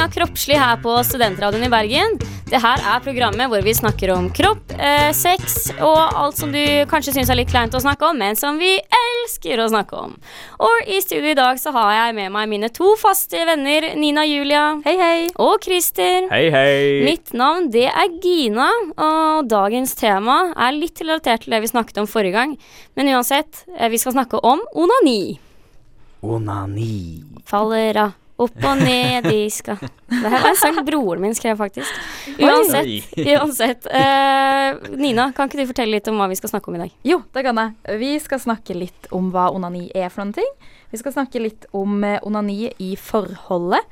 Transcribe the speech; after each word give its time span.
av 0.00 0.10
Kroppslig 0.12 0.56
her 0.56 0.78
på 0.80 0.92
Studentradioen 1.04 1.66
i 1.66 1.68
Bergen. 1.72 2.14
Det 2.48 2.58
her 2.62 2.80
er 2.88 3.02
programmet 3.04 3.50
hvor 3.50 3.60
vi 3.64 3.72
snakker 3.76 4.12
om 4.14 4.30
kropp, 4.32 4.72
eh, 4.78 5.10
sex 5.16 5.72
og 5.76 5.98
alt 6.16 6.38
som 6.40 6.52
du 6.54 6.60
kanskje 6.88 7.12
syns 7.16 7.28
er 7.30 7.36
litt 7.36 7.50
kleint 7.50 7.74
å 7.76 7.82
snakke 7.82 8.08
om, 8.08 8.16
men 8.18 8.38
som 8.38 8.56
vi 8.58 8.70
elsker 8.78 9.60
å 9.60 9.68
snakke 9.68 9.98
om. 9.98 10.14
Og 10.64 10.88
i 10.88 11.00
studio 11.04 11.32
i 11.32 11.36
dag 11.36 11.60
så 11.60 11.72
har 11.76 11.90
jeg 11.92 12.16
med 12.16 12.32
meg 12.32 12.48
mine 12.48 12.70
to 12.72 12.94
faste 13.00 13.44
venner, 13.44 13.90
Nina 13.98 14.24
Julia 14.24 14.80
Hei, 14.86 14.96
hei. 14.96 15.28
og 15.36 15.60
Christer. 15.66 16.30
Hei, 16.32 16.46
hei. 16.54 17.04
Mitt 17.04 17.34
navn 17.36 17.68
det 17.74 17.88
er 17.90 18.16
Gina, 18.24 18.70
og 18.96 19.50
dagens 19.52 19.94
tema 20.00 20.54
er 20.56 20.78
litt 20.78 21.02
relatert 21.04 21.44
til 21.44 21.52
det 21.56 21.60
vi 21.66 21.72
snakket 21.74 22.00
om 22.00 22.08
forrige 22.08 22.38
gang. 22.38 22.56
Men 22.96 23.12
uansett, 23.12 23.66
eh, 23.76 23.90
vi 23.92 24.00
skal 24.00 24.16
snakke 24.16 24.40
om 24.42 24.64
onani. 24.72 25.38
Onani. 26.22 27.22
Faller 27.48 27.96
av, 27.96 28.19
opp 28.40 28.66
og 28.66 28.80
ned 28.80 29.26
de 29.28 29.44
skal 29.52 29.80
Det 29.80 30.20
her 30.24 30.42
var 30.42 30.50
en 30.50 30.58
sang 30.58 30.80
broren 30.86 31.22
min 31.22 31.36
skrev, 31.36 31.58
faktisk. 31.60 32.00
Uansett, 32.40 32.88
Oi. 32.88 33.26
uansett 33.36 33.86
uh, 33.86 34.96
Nina, 34.96 35.30
kan 35.36 35.50
ikke 35.50 35.60
du 35.60 35.70
fortelle 35.70 35.98
litt 35.98 36.08
om 36.10 36.18
hva 36.20 36.28
vi 36.30 36.38
skal 36.38 36.52
snakke 36.52 36.70
om 36.70 36.78
i 36.78 36.82
dag? 36.84 36.94
Jo, 37.06 37.20
det 37.34 37.44
kan 37.46 37.60
jeg. 37.60 37.98
Vi 38.00 38.12
skal 38.22 38.42
snakke 38.42 38.76
litt 38.76 39.10
om 39.14 39.30
hva 39.34 39.50
onani 39.54 39.88
er 39.94 40.10
for 40.10 40.24
noen 40.24 40.36
ting. 40.40 40.52
Vi 40.90 40.98
skal 40.98 41.14
snakke 41.14 41.42
litt 41.42 41.68
om 41.76 42.00
eh, 42.04 42.18
onani 42.26 42.72
i 42.82 42.94
forholdet, 42.98 43.86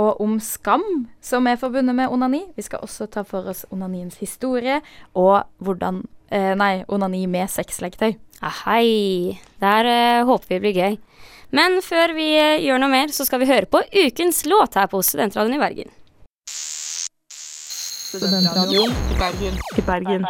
og 0.00 0.20
om 0.22 0.38
skam 0.42 0.84
som 1.22 1.46
er 1.50 1.58
forbundet 1.60 1.94
med 1.98 2.10
onani. 2.10 2.44
Vi 2.56 2.64
skal 2.66 2.82
også 2.82 3.06
ta 3.10 3.22
for 3.26 3.46
oss 3.50 3.64
onaniens 3.74 4.18
historie, 4.22 4.80
og 5.14 5.44
hvordan 5.62 6.02
uh, 6.32 6.52
Nei, 6.58 6.82
onani 6.90 7.26
med 7.30 7.50
sexleketøy. 7.50 8.16
Ahei. 8.40 9.38
Der 9.60 9.84
her 9.84 9.90
eh, 9.90 10.24
håper 10.24 10.54
vi 10.54 10.60
blir 10.62 10.78
gøy. 10.78 10.98
Men 11.56 11.80
før 11.82 12.14
vi 12.14 12.28
eh, 12.38 12.60
gjør 12.62 12.78
noe 12.82 12.92
mer, 12.92 13.10
så 13.14 13.26
skal 13.26 13.42
vi 13.42 13.50
høre 13.50 13.66
på 13.70 13.82
ukens 14.04 14.44
låt 14.46 14.78
her 14.78 14.86
på 14.90 15.02
Studentradioen 15.02 15.58
i 15.58 15.62
Bergen. 15.62 15.90
I 18.10 19.82
Bergen. 19.86 20.24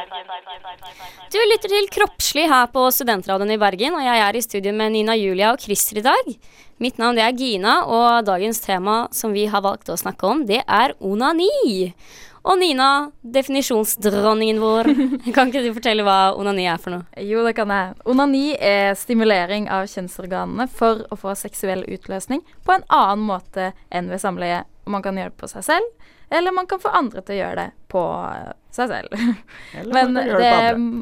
Du 1.32 1.38
lytter 1.48 1.72
til 1.72 1.86
Kroppslig 1.92 2.44
her 2.50 2.66
på 2.72 2.86
Studentradioen 2.92 3.54
i 3.54 3.60
Bergen, 3.60 3.96
og 3.96 4.04
jeg 4.04 4.24
er 4.24 4.36
i 4.36 4.42
studio 4.44 4.74
med 4.76 4.92
Nina 4.96 5.16
Julia 5.16 5.52
og 5.54 5.62
Christer 5.64 6.00
i 6.00 6.04
dag. 6.08 6.34
Mitt 6.80 7.00
navn 7.00 7.20
er 7.20 7.36
Gina, 7.36 7.82
og 7.84 8.24
dagens 8.28 8.60
tema 8.64 9.02
som 9.12 9.32
vi 9.36 9.46
har 9.48 9.64
valgt 9.64 9.92
å 9.92 9.98
snakke 10.00 10.28
om, 10.28 10.44
det 10.48 10.62
er 10.64 10.96
onani. 11.00 11.92
Og 12.42 12.56
Nina, 12.56 13.10
definisjonsdronningen 13.20 14.60
vår, 14.62 14.88
kan 15.36 15.50
ikke 15.50 15.62
du 15.66 15.74
fortelle 15.76 16.04
hva 16.06 16.32
onani 16.40 16.64
er 16.72 16.78
for 16.80 16.94
noe? 16.96 17.04
Jo, 17.20 17.42
det 17.44 17.52
kan 17.58 17.68
jeg. 17.74 17.94
Onani 18.08 18.54
er 18.56 18.94
stimulering 18.98 19.68
av 19.72 19.88
kjønnsorganene 19.92 20.66
for 20.72 21.04
å 21.12 21.18
få 21.20 21.34
seksuell 21.36 21.84
utløsning 21.84 22.40
på 22.64 22.76
en 22.78 22.86
annen 22.88 23.26
måte 23.28 23.70
enn 23.92 24.08
ved 24.12 24.22
samleie. 24.22 24.62
Og 24.86 24.94
man 24.96 25.04
kan 25.04 25.20
gjøre 25.20 25.34
det 25.34 25.40
på 25.42 25.50
seg 25.52 25.66
selv, 25.68 26.08
eller 26.32 26.54
man 26.56 26.66
kan 26.70 26.80
få 26.80 26.88
andre 26.94 27.20
til 27.26 27.36
å 27.36 27.40
gjøre 27.42 27.58
det 27.60 27.70
på 27.92 28.02
eh, 28.30 28.52
seg 28.72 28.88
selv. 28.92 29.14
Eller 29.78 29.92
Men 29.96 30.14
det, 30.14 30.24
det 30.38 30.50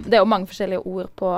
det 0.09 0.17
er 0.17 0.23
jo 0.23 0.31
mange 0.33 0.49
forskjellige 0.51 0.87
ord 0.89 1.11
på, 1.21 1.33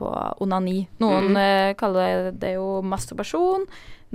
på 0.00 0.12
onani. 0.42 0.86
Noen 1.04 1.30
Mm. 1.30 1.36
uh, 1.36 1.74
kaller 1.78 2.30
det 2.32 2.54
jo 2.56 2.80
masturbasjon, 2.82 3.66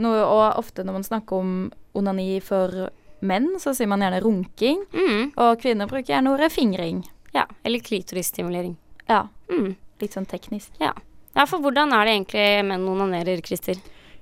noe, 0.02 0.24
og 0.26 0.58
ofte 0.60 0.84
når 0.84 0.98
man 0.98 1.06
snakker 1.06 1.38
om 1.38 1.52
onani 1.98 2.40
for 2.44 2.90
menn, 3.22 3.48
så 3.60 3.74
sier 3.76 3.88
man 3.88 4.00
gjerne 4.02 4.22
runking, 4.24 4.84
Mm, 4.94 5.32
og 5.38 5.60
kvinner 5.62 5.88
bruker 5.88 6.14
gjerne 6.14 6.32
ordet 6.34 6.52
fingring. 6.52 7.04
ja, 7.34 7.46
eller 7.64 7.80
klitorisstimulering. 7.80 8.76
Ja, 9.10 9.28
Mm, 9.50 9.76
litt 10.02 10.12
sånn 10.14 10.26
teknisk. 10.28 10.70
ja. 10.80 10.94
ja, 11.36 11.46
for 11.46 11.60
hvordan 11.60 11.92
er 11.94 12.06
det 12.06 12.14
egentlig 12.16 12.66
menn 12.66 12.88
onanerer, 12.88 13.42
Christer? 13.44 13.76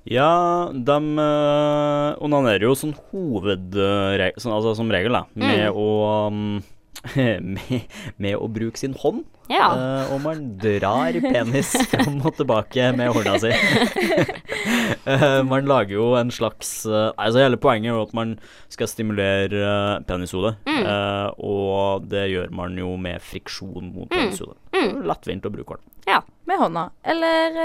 Ja, 0.06 0.70
de 0.74 0.92
eh, 0.92 2.16
onanerer 2.24 2.62
jo 2.62 2.74
sånn 2.74 2.96
hovedregel, 3.12 4.34
sånn, 4.40 4.54
altså 4.56 4.76
som 4.76 4.90
regel, 4.90 5.12
da, 5.14 5.24
med 5.36 5.70
Mm. 5.70 5.76
å 5.76 6.28
um, 6.28 6.64
med, 7.56 7.86
med 8.18 8.36
å 8.38 8.48
bruke 8.52 8.80
sin 8.80 8.96
hånd. 9.00 9.26
Ja. 9.50 9.72
Uh, 9.74 10.12
og 10.14 10.20
man 10.22 10.42
drar 10.62 11.16
penis 11.24 11.72
fram 11.92 12.20
og 12.22 12.36
tilbake 12.38 12.92
med 12.94 13.10
hånda 13.16 13.38
si. 13.42 13.50
uh, 15.10 15.42
man 15.52 15.66
lager 15.70 15.96
jo 15.96 16.12
en 16.20 16.30
slags 16.30 16.84
uh, 16.86 17.10
Altså 17.18 17.42
Hele 17.42 17.58
poenget 17.58 17.90
er 17.90 17.98
jo 17.98 18.04
at 18.06 18.14
man 18.14 18.36
skal 18.70 18.92
stimulere 18.92 19.64
uh, 19.64 19.96
penishodet. 20.06 20.56
Mm. 20.70 20.84
eh, 20.86 21.30
og 21.42 22.06
det 22.12 22.28
gjør 22.30 22.52
man 22.56 22.78
jo 22.78 22.94
med 23.02 23.24
friksjon 23.26 23.90
mot 23.96 24.10
penishodet. 24.12 24.60
Mm. 24.76 25.02
Lettvint 25.10 25.48
å 25.50 25.54
bruke 25.54 25.78
hånda. 25.78 25.96
ja. 26.10 26.22
Med 26.50 26.58
hånda. 26.58 26.88
Eller 27.06 27.58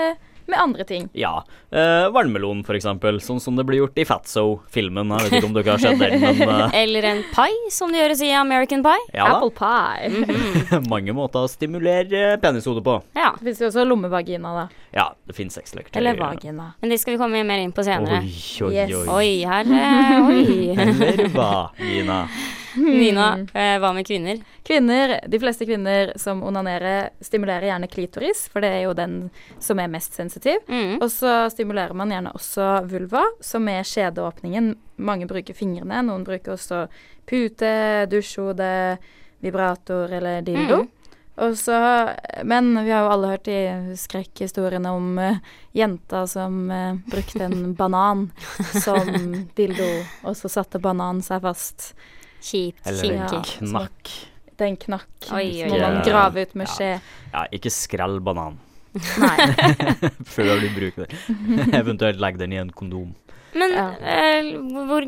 med 0.47 0.59
andre 0.60 0.84
ting. 0.84 1.09
Ja. 1.12 1.44
Uh, 1.72 2.09
Vannmelon, 2.15 2.65
eksempel. 2.65 3.21
Sånn 3.21 3.41
som 3.41 3.56
det 3.56 3.65
blir 3.65 3.78
gjort 3.82 3.99
i 3.99 4.05
Fatso-filmen. 4.05 5.10
Jeg 5.15 5.25
vet 5.28 5.38
ikke 5.38 5.49
om 5.49 5.55
dere 5.56 5.71
har 5.77 5.82
sett 5.82 5.99
den, 5.99 6.21
men 6.21 6.50
eh, 6.66 6.75
Eller 6.82 7.03
en 7.10 7.22
pai, 7.34 7.50
som 7.71 7.93
det 7.93 8.00
gjøres 8.03 8.22
i 8.22 8.32
American 8.32 8.83
Pie. 8.84 9.06
ja 9.15 9.28
da. 9.28 9.37
Apple 9.37 9.50
pie. 9.50 10.10
-hmm. 10.10 10.88
Mange 10.94 11.12
måter 11.12 11.44
å 11.44 11.49
stimulere 11.49 12.38
penishodet 12.43 12.84
på. 12.84 13.03
Ja, 13.15 13.33
Det 13.38 13.44
finnes 13.44 13.60
jo 13.60 13.66
også 13.66 13.84
lommevagina, 13.84 14.54
da. 14.54 14.69
Ja, 14.93 15.15
det 15.27 15.33
finnes 15.37 15.54
sexleketøy. 15.54 15.99
Eller 15.99 16.16
vagina. 16.16 16.72
men 16.81 16.91
det 16.91 16.99
skal 16.99 17.12
vi 17.15 17.19
komme 17.19 17.44
mer 17.44 17.59
inn 17.59 17.72
på 17.72 17.84
senere. 17.84 18.19
Oi, 18.22 18.66
oi, 18.66 18.75
Yes. 18.75 19.09
oi. 19.09 19.44
Her 19.44 19.65
eh, 19.65 20.27
Oi. 20.28 20.69
Eller 20.71 21.28
hva, 21.28 21.71
Gina? 21.78 22.28
Nina, 22.77 23.29
eh, 23.55 23.77
hva 23.83 23.93
med 23.95 24.07
kvinner? 24.07 24.41
Kvinner, 24.67 25.17
de 25.29 25.41
fleste 25.41 25.67
kvinner 25.69 26.12
som 26.21 26.43
onanerer, 26.47 27.11
stimulerer 27.21 27.69
gjerne 27.69 27.91
klitoris, 27.93 28.47
for 28.53 28.65
det 28.65 28.71
er 28.73 28.83
jo 28.87 28.95
den 28.97 29.19
som 29.62 29.81
er 29.83 29.93
mest 29.93 30.17
sensitiv. 30.17 30.62
Mm. 30.69 30.99
Og 31.03 31.09
så 31.13 31.34
stimulerer 31.53 31.97
man 31.97 32.13
gjerne 32.15 32.34
også 32.34 32.71
vulva, 32.91 33.25
som 33.45 33.69
er 33.69 33.87
skjedeåpningen. 33.89 34.75
Mange 34.97 35.29
bruker 35.31 35.57
fingrene, 35.57 36.03
noen 36.07 36.27
bruker 36.27 36.57
også 36.57 36.87
pute, 37.29 37.75
dusjhode, 38.13 38.99
vibrator 39.45 40.13
eller 40.13 40.45
dildo. 40.45 40.84
Mm. 40.84 40.93
Og 41.37 41.59
så, 41.59 41.75
men 42.47 42.84
vi 42.84 42.93
har 42.95 43.03
jo 43.03 43.11
alle 43.11 43.33
hørt 43.33 43.49
de 43.49 43.97
skrekkhistoriene 43.99 44.91
om 44.95 45.17
uh, 45.19 45.41
jenter 45.75 46.29
som 46.31 46.69
uh, 46.71 46.95
brukte 47.11 47.49
en 47.49 47.73
banan 47.75 48.29
som 48.84 49.11
dildo, 49.59 49.89
og 50.23 50.39
så 50.39 50.51
satte 50.61 50.83
bananen 50.83 51.25
seg 51.27 51.43
fast. 51.43 51.91
Kjipt. 52.44 52.84
Eller 52.91 53.10
en. 53.10 53.19
Ja. 53.25 53.43
knakk. 53.55 54.12
Den 54.60 54.77
knakk. 54.78 55.09
Oi, 55.34 55.47
oi, 55.65 55.69
må 55.72 55.78
man 55.82 56.03
grave 56.06 56.44
ut 56.44 56.55
med 56.55 56.69
Ja. 56.69 56.75
skje. 56.77 56.91
Ja, 57.32 57.47
ikke 57.56 57.72
skrell 57.75 58.21
banan 58.22 58.60
Nei. 59.25 59.49
før 60.37 60.53
du 60.62 60.69
bruker 60.77 61.06
det. 61.09 61.16
Eventuelt 61.81 62.21
legg 62.22 62.37
den 62.38 62.53
i 62.54 62.60
en 62.62 62.71
kondom. 62.71 63.15
Men 63.54 63.71
Ja. 63.75 63.88
eh, 64.03 64.53
hvor, 64.87 65.03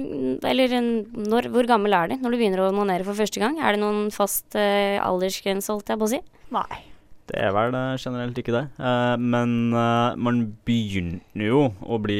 eller 0.46 0.74
når, 0.80 1.48
hvor 1.54 1.66
gammel 1.70 1.94
er 1.98 2.08
du 2.10 2.16
når 2.22 2.30
du 2.34 2.38
begynner 2.40 2.62
å 2.64 2.68
onanere 2.72 3.06
for 3.06 3.14
første 3.18 3.42
gang? 3.42 3.58
Er 3.62 3.74
det 3.76 3.80
noen 3.82 4.08
fast 4.14 4.54
eh, 4.58 4.98
aldersgrense, 5.02 5.70
holdt 5.74 5.90
jeg 5.94 5.98
på 6.02 6.06
å 6.08 6.12
si? 6.16 6.20
Nei. 6.54 6.82
Det 7.26 7.40
er 7.42 7.50
vel 7.56 7.74
eh, 7.74 7.96
generelt 7.98 8.36
ikke 8.38 8.52
det. 8.54 8.64
Eh, 8.78 9.16
men 9.18 9.72
eh, 9.74 10.14
man 10.16 10.42
begynner 10.68 11.46
jo 11.48 11.62
å 11.82 11.98
bli 12.02 12.18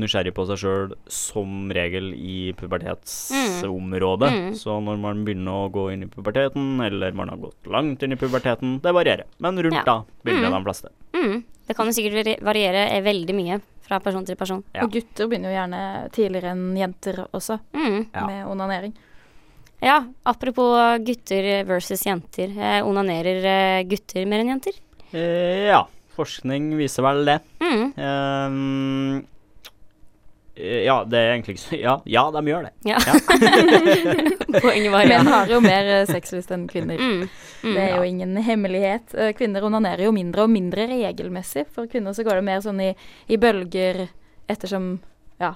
nysgjerrig 0.00 0.32
på 0.34 0.46
seg 0.50 0.58
sjøl 0.64 0.94
som 1.06 1.68
regel 1.70 2.10
i 2.18 2.52
pubertetsområdet. 2.58 4.30
Mm. 4.34 4.50
Så 4.58 4.78
når 4.82 4.98
man 5.02 5.22
begynner 5.26 5.52
å 5.66 5.70
gå 5.72 5.88
inn 5.94 6.02
i 6.06 6.10
puberteten, 6.10 6.80
eller 6.84 7.14
man 7.16 7.30
har 7.32 7.40
gått 7.42 7.70
langt 7.70 8.02
inn 8.02 8.12
i 8.16 8.20
puberteten, 8.20 8.78
det 8.82 8.94
varierer. 8.94 9.24
Men 9.38 9.58
rundt 9.62 9.74
Ja. 9.78 9.84
da 9.86 10.04
begynner 10.24 10.50
Mm. 10.50 10.58
de 10.58 10.64
fleste. 10.64 10.88
Mm. 11.12 11.44
Det 11.68 11.76
kan 11.76 11.86
jo 11.86 11.92
sikkert 11.92 12.40
variere 12.42 13.02
veldig 13.02 13.34
mye 13.34 13.60
fra 13.82 13.98
person 14.00 14.24
til 14.24 14.36
person. 14.36 14.62
Ja. 14.74 14.82
Og 14.84 14.90
gutter 14.92 15.28
begynner 15.28 15.50
jo 15.52 15.56
gjerne 15.60 16.10
tidligere 16.10 16.50
enn 16.52 16.76
jenter 16.76 17.26
også, 17.32 17.60
Mm. 17.72 18.06
Med 18.26 18.46
onanering. 18.46 18.92
Ja, 19.80 20.04
apropos 20.22 20.98
gutter 21.06 21.64
versus 21.64 22.02
jenter. 22.06 22.50
Eh, 22.58 22.86
onanerer 22.86 23.44
eh, 23.46 23.82
gutter 23.86 24.26
mer 24.26 24.42
enn 24.42 24.54
jenter? 24.56 24.78
Eh, 25.12 25.68
ja, 25.70 25.84
forskning 26.16 26.72
viser 26.78 27.06
vel 27.06 27.22
det. 27.28 27.36
Mm. 27.62 27.84
Ehm, 27.96 29.20
eh, 30.56 30.82
ja, 30.88 30.96
det 31.06 31.20
er 31.20 31.30
egentlig 31.36 31.54
ikke 31.56 31.64
så 31.68 31.78
Ja, 31.78 31.94
ja 32.10 32.24
de 32.34 32.42
gjør 32.50 32.66
det. 32.66 32.72
Ja. 32.90 32.98
Poenget 34.64 34.90
var 34.92 35.06
ja. 35.06 35.12
Menn 35.12 35.30
har 35.30 35.54
jo 35.54 35.60
mer 35.62 35.92
eh, 35.94 36.06
sexlyst 36.10 36.50
enn 36.54 36.66
kvinner. 36.70 36.98
Mm. 36.98 37.28
Mm. 37.62 37.74
Det 37.74 37.84
er 37.84 37.94
jo 37.94 38.08
ingen 38.08 38.34
hemmelighet. 38.48 39.14
Eh, 39.14 39.30
Kvinner 39.38 39.66
onanerer 39.70 40.08
jo 40.08 40.14
mindre 40.16 40.48
og 40.48 40.52
mindre 40.52 40.88
regelmessig. 40.90 41.68
For 41.70 41.86
kvinner 41.90 42.16
så 42.16 42.26
går 42.26 42.40
det 42.40 42.48
mer 42.50 42.66
sånn 42.66 42.82
i, 42.82 42.90
i 43.30 43.38
bølger 43.38 44.08
ettersom 44.50 44.96
ja, 45.38 45.54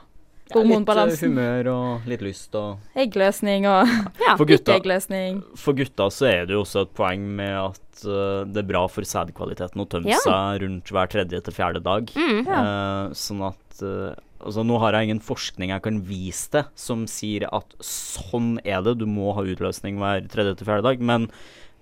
Ja, 0.54 1.04
litt 1.06 1.22
eh, 1.22 1.28
humør 1.28 1.68
og 1.72 2.08
litt 2.10 2.22
lyst 2.24 2.54
og 2.58 2.78
Eggløsning 2.96 3.66
og 3.70 3.86
Ja. 4.20 4.36
For 4.38 4.44
gutta, 4.46 4.76
ikke-eggløsning. 4.76 5.42
for 5.56 5.72
gutta 5.78 6.08
så 6.10 6.26
er 6.30 6.46
det 6.46 6.54
jo 6.56 6.62
også 6.64 6.82
et 6.86 6.92
poeng 6.94 7.24
med 7.36 7.54
at 7.56 8.04
uh, 8.06 8.42
det 8.44 8.62
er 8.64 8.68
bra 8.68 8.86
for 8.88 9.02
sædkvaliteten 9.06 9.80
å 9.82 9.88
tømme 9.88 10.08
Ja. 10.12 10.18
seg 10.24 10.62
rundt 10.64 10.92
hver 10.92 11.08
tredje 11.12 11.42
til 11.44 11.52
fjerde 11.56 11.82
dag. 11.82 12.10
Mm. 12.16 12.44
Eh, 12.46 13.14
sånn 13.14 13.42
at 13.48 13.82
uh, 13.82 14.12
Altså, 14.42 14.64
nå 14.66 14.74
har 14.82 14.90
jeg 14.96 15.06
ingen 15.06 15.20
forskning 15.22 15.70
jeg 15.70 15.82
kan 15.84 16.00
vise 16.02 16.48
til 16.50 16.64
som 16.74 17.04
sier 17.06 17.44
at 17.54 17.76
sånn 17.78 18.56
er 18.66 18.82
det, 18.82 18.96
du 18.98 19.04
må 19.06 19.30
ha 19.36 19.44
utløsning 19.46 20.00
hver 20.02 20.24
tredje 20.32 20.56
til 20.58 20.66
fjerde 20.66 20.82
dag, 20.82 20.98
men 20.98 21.28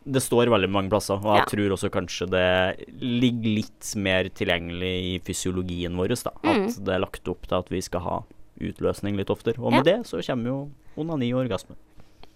det 0.05 0.20
står 0.20 0.50
veldig 0.52 0.69
mange 0.69 0.90
plasser, 0.93 1.17
og 1.25 1.38
jeg 1.38 1.40
Ja. 1.40 1.49
tror 1.49 1.72
også 1.76 1.88
kanskje 1.88 2.28
det 2.28 2.87
ligger 3.00 3.55
litt 3.62 3.96
mer 3.96 4.28
tilgjengelig 4.28 4.93
i 5.14 5.19
fysiologien 5.25 5.96
vår, 5.96 6.12
da. 6.22 6.32
Mm. 6.44 6.67
At 6.69 6.84
det 6.84 6.94
er 6.94 7.00
lagt 7.00 7.28
opp 7.32 7.46
til 7.49 7.56
at 7.58 7.69
vi 7.72 7.81
skal 7.81 8.00
ha 8.00 8.19
utløsning 8.60 9.16
litt 9.16 9.30
oftere. 9.32 9.58
Og 9.58 9.72
med 9.72 9.84
det 9.84 9.98
så 10.06 10.20
kommer 10.26 10.46
jo 10.52 10.58
onani 11.00 11.32
og 11.34 11.44
orgasme. 11.46 11.76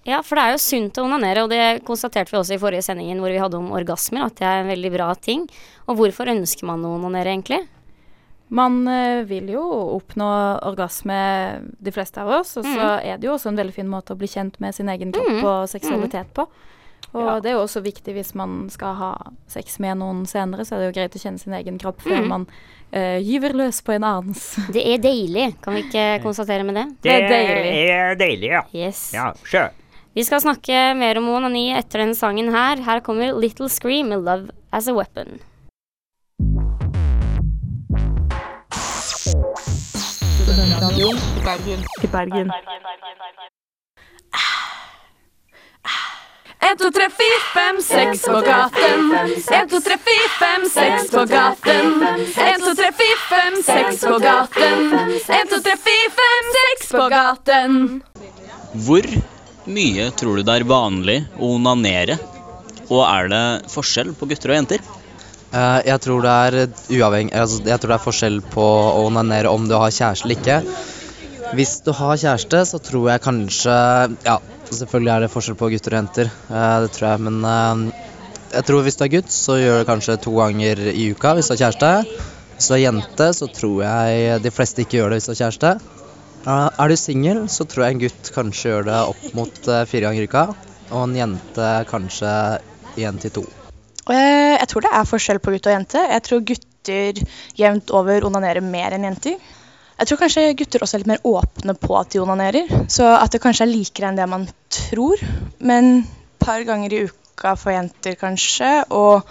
Ja, 0.04 0.18
for 0.20 0.36
det 0.36 0.42
er 0.44 0.50
jo 0.52 0.60
sunt 0.60 0.98
å 1.00 1.04
onanere, 1.06 1.44
og 1.44 1.48
det 1.50 1.82
konstaterte 1.88 2.30
vi 2.30 2.36
også 2.36 2.54
i 2.56 2.60
forrige 2.60 2.82
sendingen 2.84 3.22
hvor 3.22 3.32
vi 3.32 3.38
hadde 3.40 3.56
om 3.56 3.70
orgasmer, 3.72 4.26
at 4.26 4.36
det 4.36 4.44
er 4.44 4.60
en 4.60 4.68
veldig 4.68 4.90
bra 4.92 5.14
ting. 5.16 5.46
Og 5.88 5.96
hvorfor 5.96 6.28
ønsker 6.28 6.66
man 6.68 6.84
å 6.84 6.90
onanere, 6.98 7.32
egentlig? 7.32 7.62
Man 8.54 8.86
eh, 8.86 9.22
vil 9.24 9.48
jo 9.54 9.62
oppnå 9.96 10.28
orgasme, 10.68 11.16
de 11.80 11.90
fleste 11.96 12.20
av 12.20 12.28
oss. 12.40 12.56
Og 12.60 12.64
så 12.68 12.76
Mm. 12.76 13.00
er 13.04 13.16
det 13.18 13.24
jo 13.26 13.32
også 13.32 13.48
en 13.48 13.56
veldig 13.56 13.72
fin 13.72 13.88
måte 13.88 14.12
å 14.12 14.18
bli 14.20 14.28
kjent 14.28 14.60
med 14.60 14.74
sin 14.74 14.88
egen 14.88 15.10
kropp 15.12 15.26
Mm. 15.40 15.44
og 15.44 15.68
seksualitet 15.72 16.28
på. 16.34 16.46
Og 17.14 17.22
Ja. 17.26 17.34
det 17.40 17.50
er 17.52 17.55
jo 17.55 17.62
også 17.64 17.81
viktig 17.84 18.14
hvis 18.16 18.34
man 18.34 18.69
skal 18.70 18.94
ha 18.99 19.11
sex 19.46 19.78
med 19.78 19.99
noen 20.00 20.25
senere, 20.26 20.64
så 20.66 20.75
er 20.75 20.78
det 20.82 20.88
jo 20.90 20.96
greit 21.00 21.14
å 21.14 21.22
kjenne 21.22 21.38
sin 21.38 21.55
egen 21.55 21.78
kropp 21.78 22.00
før 22.02 22.22
Mm. 22.25 22.28
man 22.28 22.46
uh, 22.94 23.19
gyver 23.22 23.55
løs 23.55 23.81
på 23.87 23.94
en 23.94 24.02
annens. 24.05 24.56
Det 24.75 24.82
er 24.82 24.99
deilig, 24.99 25.55
kan 25.62 25.75
vi 25.75 25.84
ikke 25.87 26.20
konstatere 26.26 26.64
med 26.66 26.75
det? 26.75 26.87
Det 27.06 27.12
er 27.14 27.28
deilig. 27.28 27.72
er 27.94 28.14
deilig, 28.19 28.50
ja. 28.50 28.62
Yes. 28.75 29.12
Ja, 29.14 29.32
sjø. 29.46 29.69
Vi 30.14 30.22
skal 30.22 30.40
snakke 30.40 30.94
mer 30.94 31.19
om 31.19 31.26
onani 31.28 31.72
etter 31.75 31.99
denne 32.05 32.14
sangen 32.14 32.52
her. 32.55 32.76
Her 32.87 33.00
kommer 33.00 33.32
Little 33.34 33.69
Scream 33.69 34.08
med 34.14 34.22
Love 34.22 34.50
As 34.72 34.87
A 34.87 34.94
Weapon. 34.94 35.40
i 42.02 42.06
Bergen. 42.06 42.50
1, 46.64 46.78
2, 46.78 46.90
3, 46.90 47.08
4, 47.11 47.40
5, 47.55 47.82
6 47.82 48.22
på 48.25 48.40
gaten. 48.40 49.00
1, 49.49 49.70
2, 49.70 49.81
3, 49.81 49.96
4, 50.05 50.28
5, 50.40 50.62
6 50.75 51.11
på 51.11 51.25
gaten. 51.25 51.90
1, 52.37 52.61
2, 52.64 52.75
3, 52.78 52.93
4, 53.00 53.19
5, 53.32 53.58
6 53.66 54.05
på 54.05 54.19
gaten. 54.19 54.78
1, 55.28 55.50
2, 55.50 55.61
3, 55.66 55.76
4, 55.88 56.08
5, 56.20 56.49
6 56.81 56.88
på 56.94 57.08
gaten. 57.12 57.76
Hvor 58.87 59.11
mye 59.76 60.08
tror 60.16 60.40
du 60.40 60.46
det 60.49 60.56
er 60.56 60.66
vanlig 60.72 61.19
å 61.37 61.52
onanere? 61.58 62.16
Og 62.88 63.05
er 63.05 63.28
det 63.34 63.44
forskjell 63.75 64.17
på 64.17 64.31
gutter 64.32 64.55
og 64.55 64.60
jenter? 64.62 64.88
Eh, 65.52 65.78
jeg 65.90 66.00
tror 66.06 66.25
det 66.25 66.34
er 66.49 66.58
uavhengig 66.96 67.37
altså, 67.37 67.60
Jeg 67.69 67.81
tror 67.81 67.93
det 67.93 67.99
er 68.00 68.06
forskjell 68.08 68.40
på 68.56 68.64
å 68.64 69.05
onanere 69.05 69.52
om 69.52 69.69
du 69.69 69.76
har 69.76 69.93
kjæreste 69.93 70.25
eller 70.25 70.40
ikke. 70.40 70.58
Hvis 71.55 71.76
du 71.84 71.93
har 71.93 72.17
kjæreste, 72.17 72.64
så 72.72 72.81
tror 72.82 73.12
jeg 73.12 73.22
kanskje 73.28 73.76
Ja, 74.25 74.40
selvfølgelig 74.78 75.12
er 75.14 75.24
det 75.24 75.32
forskjell 75.32 75.56
på 75.58 75.70
gutter 75.72 75.94
og 75.94 76.00
jenter, 76.00 76.30
eh, 76.50 76.76
det 76.84 76.92
tror 76.94 77.08
jeg, 77.08 77.22
men 77.26 77.38
eh, 77.48 78.04
jeg 78.54 78.66
tror 78.68 78.84
hvis 78.86 78.98
du 79.00 79.04
er 79.06 79.12
gutt, 79.16 79.32
så 79.34 79.58
gjør 79.58 79.82
du 79.82 79.88
kanskje 79.88 80.20
to 80.22 80.34
ganger 80.36 80.82
i 80.92 81.08
uka 81.10 81.34
hvis 81.34 81.50
du 81.50 81.54
har 81.54 81.60
kjæreste. 81.64 82.20
Hvis 82.54 82.68
du 82.70 82.74
er 82.76 82.84
jente, 82.84 83.26
så 83.34 83.48
tror 83.50 83.80
jeg 83.82 84.44
de 84.44 84.52
fleste 84.54 84.84
ikke 84.84 85.00
gjør 85.00 85.10
det 85.10 85.18
hvis 85.18 85.26
du 85.26 85.32
har 85.32 85.40
kjæreste. 85.42 85.72
Eh, 86.44 86.68
er 86.84 86.92
du 86.92 86.96
singel, 87.00 87.42
så 87.50 87.66
tror 87.66 87.86
jeg 87.86 87.96
en 87.96 88.04
gutt 88.04 88.30
kanskje 88.36 88.70
gjør 88.70 88.88
det 88.90 89.00
opp 89.14 89.26
mot 89.40 89.60
fire 89.90 90.06
ganger 90.06 90.22
i 90.22 90.30
uka, 90.30 90.46
og 90.92 91.02
en 91.02 91.18
jente 91.18 91.74
kanskje 91.90 92.32
én 93.02 93.20
til 93.22 93.36
to. 93.40 93.44
Jeg 94.12 94.68
tror 94.68 94.84
det 94.84 94.92
er 94.92 95.08
forskjell 95.08 95.40
på 95.40 95.54
gutt 95.54 95.66
og 95.70 95.74
jente. 95.78 96.00
Jeg 96.12 96.24
tror 96.26 96.46
gutter 96.52 97.20
jevnt 97.56 97.92
over 97.96 98.26
onanerer 98.28 98.64
mer 98.64 98.94
enn 98.94 99.06
jenter. 99.08 99.38
Jeg 99.94 100.11
tror 100.11 100.20
kanskje 100.25 100.46
gutter 100.58 100.82
også 100.82 100.96
er 100.96 101.05
litt 101.05 101.12
mer 101.12 101.26
åpne 101.29 101.75
på 101.79 101.94
at 101.99 102.14
de 102.14 102.23
onanerer. 102.23 102.70
Så 102.91 103.06
at 103.14 103.35
det 103.35 103.43
kanskje 103.43 103.69
er 103.69 103.73
likere 103.73 104.11
enn 104.11 104.19
det 104.19 104.26
man 104.31 104.49
tror. 104.75 105.20
Men 105.62 106.00
et 106.02 106.46
par 106.46 106.64
ganger 106.67 106.93
i 106.93 107.05
uka 107.06 107.55
for 107.58 107.75
jenter 107.75 108.17
kanskje, 108.19 108.73
og 108.94 109.23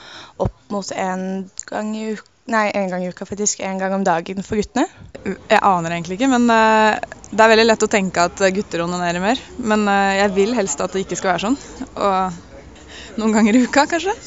opp 0.43 0.55
mot 0.73 0.93
en 0.95 1.25
gang 1.69 1.95
i 1.97 2.13
uka 2.13 2.29
Nei, 2.43 2.65
en 2.75 2.89
gang 2.91 2.99
i 3.05 3.07
uka 3.07 3.23
faktisk. 3.23 3.61
En 3.63 3.77
gang 3.79 3.93
om 3.95 4.01
dagen 4.03 4.43
for 4.43 4.59
guttene. 4.59 4.83
Jeg 5.23 5.61
aner 5.63 5.93
egentlig 5.95 6.17
ikke, 6.17 6.27
men 6.27 6.49
eh, 6.51 6.97
det 7.31 7.39
er 7.39 7.51
veldig 7.53 7.65
lett 7.69 7.85
å 7.85 7.87
tenke 7.87 8.25
at 8.27 8.43
gutter 8.57 8.83
onanerer 8.83 9.23
mer. 9.23 9.39
Men 9.63 9.87
eh, 9.87 10.17
jeg 10.19 10.33
vil 10.35 10.51
helst 10.57 10.83
at 10.83 10.91
det 10.91 11.05
ikke 11.05 11.21
skal 11.21 11.31
være 11.31 11.45
sånn. 11.45 11.55
Og 11.95 13.21
noen 13.21 13.37
ganger 13.37 13.55
i 13.55 13.63
uka, 13.63 13.85
kanskje. 13.87 14.17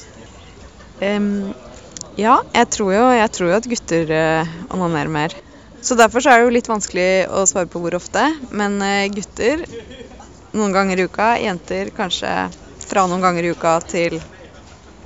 ja, 2.17 2.39
jeg 2.57 2.71
tror, 2.73 2.93
jo, 2.97 3.05
jeg 3.19 3.35
tror 3.37 3.51
jo 3.51 3.59
at 3.59 3.69
gutter 3.69 4.15
uh, 4.17 4.55
onanerer 4.73 5.13
mer. 5.13 5.37
Så 5.87 5.95
derfor 5.95 6.19
så 6.19 6.33
er 6.33 6.41
det 6.41 6.47
jo 6.49 6.55
litt 6.57 6.67
vanskelig 6.67 7.11
å 7.31 7.45
svare 7.47 7.69
på 7.71 7.79
hvor 7.79 7.95
ofte. 7.95 8.25
Men 8.51 8.81
eh, 8.83 9.07
gutter 9.15 9.63
noen 10.57 10.73
ganger 10.75 10.99
i 10.99 11.05
uka, 11.07 11.37
jenter 11.39 11.93
kanskje 11.95 12.33
fra 12.87 13.05
noen 13.07 13.23
ganger 13.23 13.47
i 13.47 13.53
uka 13.55 13.77
til 13.87 14.17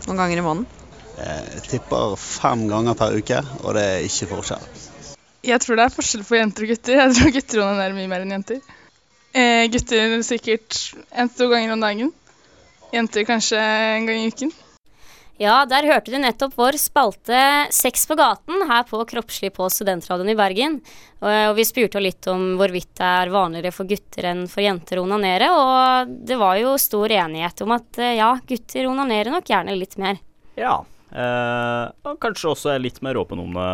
noen 0.07 0.17
ganger 0.17 0.41
i 0.41 0.45
måneden. 0.47 0.69
Jeg 1.21 1.67
tipper 1.69 2.15
fem 2.17 2.65
ganger 2.71 2.97
per 2.97 3.13
uke, 3.13 3.43
og 3.61 3.77
det 3.77 3.83
er 3.91 4.07
ikke 4.07 4.31
forskjell. 4.31 4.65
Jeg 5.51 5.61
tror 5.61 5.77
det 5.77 5.85
er 5.85 5.93
forskjell 5.93 6.25
på 6.25 6.39
jenter 6.39 6.65
og 6.65 6.73
gutter. 6.73 7.03
Jeg 7.03 7.17
tror 7.19 7.35
gutter 7.37 7.63
onanerer 7.67 7.99
mye 7.99 8.13
mer 8.15 8.25
enn 8.25 8.35
jenter. 8.39 8.65
Eh, 9.37 9.67
gutter 9.75 10.17
sikkert 10.25 10.81
en 11.13 11.29
til 11.29 11.45
to 11.45 11.53
ganger 11.53 11.77
om 11.77 11.85
dagen. 11.85 12.15
Jenter 12.95 13.29
kanskje 13.29 13.61
en 13.61 14.09
gang 14.09 14.25
i 14.25 14.33
uken. 14.33 14.57
Ja, 15.41 15.63
der 15.65 15.87
hørte 15.89 16.13
du 16.13 16.19
nettopp 16.21 16.53
vår 16.59 16.77
spalte 16.77 17.39
Sex 17.73 18.03
på 18.11 18.13
gaten 18.21 18.67
her 18.69 18.83
på 18.85 18.99
Kroppslig 19.09 19.49
på 19.57 19.71
Studentradioen 19.73 20.29
i 20.35 20.37
Bergen. 20.37 20.75
Og, 21.23 21.31
og 21.31 21.55
vi 21.57 21.65
spurte 21.65 21.97
jo 21.97 22.03
litt 22.05 22.29
om 22.29 22.43
hvorvidt 22.61 22.91
det 23.01 23.09
er 23.09 23.33
vanligere 23.33 23.73
for 23.73 23.89
gutter 23.89 24.29
enn 24.29 24.43
for 24.53 24.61
jenter 24.67 25.01
å 25.01 25.07
onanere, 25.07 25.49
og 25.57 26.13
det 26.29 26.37
var 26.41 26.59
jo 26.61 26.75
stor 26.81 27.09
enighet 27.17 27.65
om 27.65 27.73
at 27.73 28.01
eh, 28.05 28.19
ja, 28.21 28.35
gutter 28.45 28.91
onanerer 28.91 29.33
nok 29.33 29.49
gjerne 29.49 29.79
litt 29.81 29.97
mer. 30.03 30.21
Ja. 30.61 30.77
Eh, 31.09 31.85
og 32.05 32.21
kanskje 32.21 32.53
også 32.53 32.75
er 32.75 32.85
litt 32.85 33.01
mer 33.07 33.17
åpen 33.25 33.41
om 33.41 33.57
det, 33.57 33.73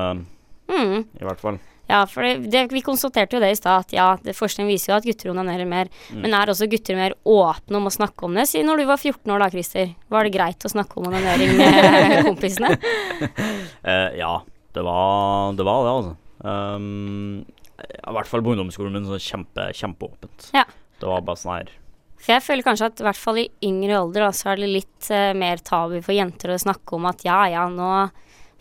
Mm. 0.66 1.04
i 1.18 1.22
hvert 1.26 1.38
fall. 1.42 1.58
Ja, 1.86 2.00
for 2.10 2.26
det, 2.26 2.50
det, 2.50 2.64
vi 2.74 2.82
konstaterte 2.82 3.36
jo 3.36 3.42
det 3.42 3.52
i 3.54 3.58
stad, 3.58 3.86
at 3.86 3.94
ja, 3.94 4.06
det, 4.22 4.34
forskning 4.36 4.66
viser 4.70 4.92
jo 4.92 4.96
at 4.98 5.06
gutter 5.06 5.30
onanerer 5.30 5.68
mer. 5.70 5.90
Mm. 6.10 6.24
Men 6.24 6.34
er 6.34 6.50
også 6.50 6.68
gutter 6.70 6.98
mer 6.98 7.14
åpne 7.22 7.78
om 7.78 7.86
å 7.86 7.94
snakke 7.94 8.26
om 8.26 8.34
det? 8.38 8.48
Si 8.50 8.64
når 8.66 8.82
du 8.82 8.88
var 8.90 8.98
14 8.98 9.34
år 9.34 9.44
da, 9.44 9.50
Christer. 9.54 9.92
Var 10.12 10.26
det 10.26 10.34
greit 10.34 10.66
å 10.66 10.72
snakke 10.72 10.98
om 10.98 11.08
onanering 11.12 11.54
med 11.60 12.18
kompisene? 12.30 12.74
uh, 12.74 14.10
ja, 14.22 14.34
det 14.74 14.86
var 14.86 15.56
det, 15.56 15.66
var 15.66 15.86
det 15.86 15.94
altså. 15.94 16.14
Um, 16.46 17.46
I 17.80 18.14
hvert 18.18 18.28
fall 18.30 18.42
på 18.44 18.52
ungdomsskolen 18.54 18.98
min 18.98 19.08
så 19.08 19.20
kjempe, 19.22 19.70
kjempeåpent. 19.78 20.50
Ja. 20.56 20.66
Det 21.00 21.08
var 21.08 21.24
bare 21.24 21.38
sånn 21.38 21.52
her 21.52 21.72
For 22.16 22.32
jeg 22.32 22.44
føler 22.44 22.64
kanskje 22.64 22.90
at 22.90 23.00
i 23.02 23.04
hvert 23.04 23.20
fall 23.20 23.40
i 23.42 23.50
yngre 23.68 23.98
alder 24.00 24.26
da, 24.26 24.34
så 24.34 24.52
er 24.52 24.62
det 24.62 24.74
litt 24.74 25.10
uh, 25.14 25.30
mer 25.38 25.62
tabu 25.62 26.00
for 26.00 26.16
jenter 26.16 26.54
å 26.54 26.60
snakke 26.66 26.98
om 26.98 27.06
at 27.08 27.22
ja, 27.26 27.44
ja, 27.52 27.66
nå 27.70 27.90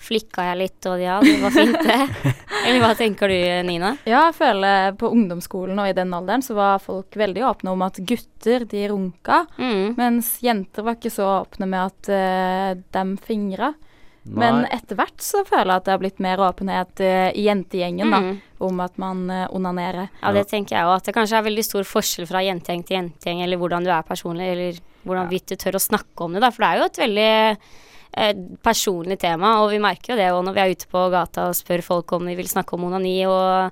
flikka 0.06 0.44
jeg 0.52 0.58
litt, 0.60 0.86
og 0.92 1.00
ja, 1.02 1.20
det 1.24 1.38
var 1.42 1.54
fint 1.56 1.78
det. 1.86 2.34
Eller 2.66 2.82
hva 2.84 2.92
tenker 2.98 3.32
du, 3.32 3.38
Nina? 3.68 3.94
Ja, 4.06 4.26
jeg 4.28 4.36
føler 4.38 4.92
på 5.00 5.10
ungdomsskolen 5.14 5.80
og 5.82 5.90
i 5.90 5.96
den 5.98 6.14
alderen 6.14 6.44
så 6.46 6.54
var 6.58 6.82
folk 6.84 7.16
veldig 7.18 7.44
åpne 7.48 7.74
om 7.74 7.82
at 7.86 7.98
gutter, 8.06 8.66
de 8.70 8.84
runka. 8.92 9.44
Mm. 9.58 9.96
Mens 9.98 10.36
jenter 10.46 10.86
var 10.86 10.98
ikke 11.00 11.14
så 11.14 11.28
åpne 11.42 11.68
med 11.72 11.82
at 11.90 12.12
uh, 12.12 12.84
dem 12.98 13.16
fingra. 13.22 13.74
Men 14.26 14.64
Nei. 14.64 14.70
etter 14.74 14.98
hvert 14.98 15.22
så 15.22 15.44
føler 15.46 15.70
jeg 15.70 15.78
at 15.84 15.86
det 15.86 15.94
har 15.94 16.00
blitt 16.02 16.22
mer 16.26 16.42
åpenhet 16.42 17.02
eh, 17.06 17.28
i 17.38 17.44
jentegjengen 17.46 18.10
da, 18.10 18.20
Mm. 18.26 18.40
om 18.66 18.80
at 18.82 18.96
man 18.98 19.20
eh, 19.30 19.44
onanerer. 19.54 20.08
Ja, 20.24 20.32
det 20.34 20.48
tenker 20.50 20.74
jeg 20.80 20.88
òg. 20.88 20.96
At 20.98 21.06
det 21.06 21.14
kanskje 21.14 21.38
er 21.38 21.46
veldig 21.46 21.66
stor 21.68 21.86
forskjell 21.86 22.26
fra 22.26 22.42
jentegjeng 22.42 22.82
til 22.88 22.98
jentegjeng, 22.98 23.44
eller 23.46 23.62
hvordan 23.62 23.86
du 23.86 23.92
er 23.94 24.02
personlig, 24.08 24.48
eller 24.56 24.80
hvordan 25.06 25.30
vidt 25.30 25.54
du 25.54 25.56
tør 25.62 25.78
å 25.78 25.84
snakke 25.86 26.26
om 26.26 26.34
det, 26.34 26.42
da. 26.42 26.50
For 26.50 26.66
det 26.66 26.72
er 26.72 26.82
jo 26.82 26.88
et 26.90 27.02
veldig 27.04 27.30
personlig 28.64 29.18
tema, 29.20 29.58
og 29.64 29.72
vi 29.72 29.80
merker 29.84 30.14
jo 30.14 30.20
det 30.20 30.30
òg 30.32 30.44
når 30.46 30.54
vi 30.56 30.62
er 30.64 30.72
ute 30.76 30.88
på 30.92 31.04
gata 31.12 31.50
og 31.50 31.56
spør 31.58 31.84
folk 31.84 32.12
om 32.14 32.26
de 32.30 32.36
vil 32.36 32.48
snakke 32.48 32.74
om 32.78 32.86
onani 32.88 33.26
og 33.28 33.72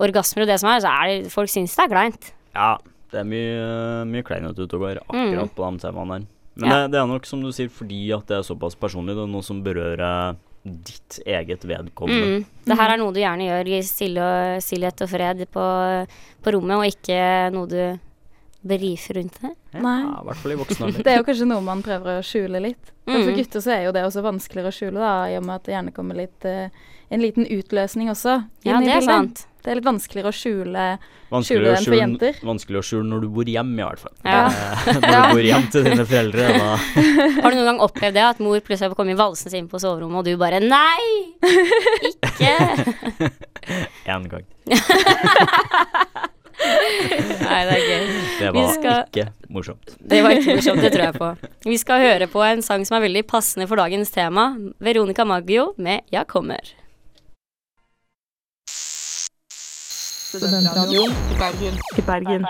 orgasmer 0.00 0.42
og 0.44 0.48
det 0.48 0.58
som 0.60 0.70
er, 0.72 0.80
så 0.84 0.88
er 0.92 1.06
det 1.24 1.32
folk 1.32 1.48
syns 1.52 1.74
det 1.76 1.84
er 1.86 1.92
kleint. 1.94 2.32
Ja, 2.54 2.76
det 3.12 3.20
er 3.22 3.24
mye, 3.30 4.04
mye 4.10 4.22
kleinhet 4.26 4.58
ute 4.58 4.74
og 4.76 4.80
går 4.84 5.00
akkurat 5.06 5.48
Mm. 5.50 5.54
på 5.56 5.70
de 5.72 5.78
temaene 5.78 6.18
der. 6.20 6.26
Men 6.56 6.68
Ja. 6.70 6.76
det, 6.86 6.92
det 6.92 7.00
er 7.00 7.06
nok 7.06 7.26
som 7.26 7.40
du 7.42 7.50
sier, 7.52 7.68
fordi 7.70 8.12
at 8.12 8.26
det 8.26 8.36
er 8.36 8.42
såpass 8.42 8.74
personlig. 8.76 9.14
Det 9.16 9.22
er 9.24 9.32
noe 9.32 9.42
som 9.42 9.62
berører 9.62 10.36
ditt 10.64 11.20
eget 11.24 11.62
vedkommende. 11.64 12.40
Mm. 12.40 12.44
Det 12.66 12.76
her 12.76 12.90
er 12.92 12.98
noe 12.98 13.12
du 13.12 13.20
gjerne 13.20 13.46
gjør 13.48 13.68
i 13.68 13.80
stillhet 14.60 15.00
og 15.02 15.08
fred 15.08 15.46
på, 15.50 15.64
på 16.42 16.52
rommet, 16.52 16.76
og 16.76 16.84
ikke 16.84 17.52
noe 17.54 17.66
du 17.66 17.98
berifer 18.62 19.14
rundt 19.20 19.38
det. 19.40 19.54
Nei. 19.80 19.96
Ja, 20.04 20.20
I 20.20 20.24
hvert 20.28 20.40
fall 20.42 20.52
i 20.52 20.58
voksen 20.60 20.86
alder. 20.86 21.02
Det 21.06 21.12
er 21.14 21.20
jo 21.22 21.26
kanskje 21.30 21.48
noe 21.48 21.64
man 21.64 21.82
prøver 21.86 22.18
å 22.20 22.24
skjule 22.26 22.60
litt. 22.60 22.92
Men 23.08 23.22
for 23.24 23.32
Mm. 23.32 23.38
gutter 23.40 23.60
så 23.64 23.70
er 23.74 23.84
jo 23.88 23.92
det 23.96 24.02
også 24.06 24.22
vanskeligere 24.22 24.70
å 24.70 24.76
skjule, 24.76 24.98
da, 25.00 25.12
i 25.32 25.36
og 25.38 25.44
med 25.46 25.54
at 25.56 25.64
det 25.66 25.72
gjerne 25.74 25.92
kommer 25.96 26.14
litt 26.20 26.44
eh, 26.46 26.68
en 27.10 27.20
liten 27.24 27.46
utløsning 27.50 28.10
også 28.12 28.36
Ja, 28.62 28.78
det 28.78 28.92
er 29.00 29.00
sant. 29.02 29.46
Det 29.64 29.72
er 29.72 29.76
litt 29.80 29.84
vanskeligere 29.88 30.30
å 30.30 30.36
skjule 30.36 30.84
vanskeligere 31.30 31.42
skjule 31.50 31.74
den 31.74 31.84
for 31.84 31.96
jenter. 31.98 32.38
Vanskeligere 32.48 32.80
å 32.80 32.86
skjule 32.86 33.08
når 33.10 33.20
du 33.20 33.28
bor 33.34 33.44
hjemme, 33.50 33.80
i 33.80 33.84
hvert 33.84 34.00
fall. 34.00 34.14
Ja. 34.24 34.46
Eh, 34.46 34.86
Når 34.94 35.02
du 35.10 35.34
bor 35.34 35.44
hjem 35.48 35.66
til 35.74 35.84
dine 35.88 36.06
foreldre, 36.06 36.46
da 36.54 36.70
Har 37.42 37.50
du 37.50 37.56
noen 37.58 37.68
gang 37.72 37.82
opplevd 37.84 38.16
det, 38.16 38.24
at 38.28 38.40
mor 38.44 38.60
plutselig 38.64 38.88
har 38.92 38.96
kommet 39.00 39.18
valsende 39.20 39.58
inn 39.58 39.68
på 39.72 39.80
soverommet, 39.82 40.22
og 40.22 40.24
du 40.30 40.36
bare 40.40 40.62
Nei! 40.62 41.34
Ikke! 42.12 42.54
Én 44.06 44.28
gang. 44.32 44.46
Nei, 46.60 47.60
det 47.66 47.76
er 47.76 47.84
gøy. 47.86 48.10
Det 48.40 48.50
var 48.54 48.72
skal- 48.74 49.04
ikke 49.06 49.26
morsomt. 49.48 49.94
Det 50.00 50.22
var 50.24 50.30
ikke 50.36 50.56
morsomt, 50.58 50.82
det 50.84 50.92
tror 50.92 51.06
jeg 51.06 51.14
på. 51.14 51.30
Vi 51.70 51.76
skal 51.80 52.00
høre 52.04 52.26
på 52.30 52.42
en 52.46 52.62
sang 52.62 52.84
som 52.86 52.98
er 52.98 53.06
veldig 53.08 53.24
passende 53.30 53.68
for 53.70 53.80
dagens 53.80 54.10
tema. 54.10 54.50
Veronica 54.80 55.24
Maggio 55.24 55.72
med 55.78 56.00
'Jeg 56.12 56.26
kommer'. 56.26 56.74
Studentradioen 60.30 61.10
i 61.98 62.02
Bergen. 62.06 62.44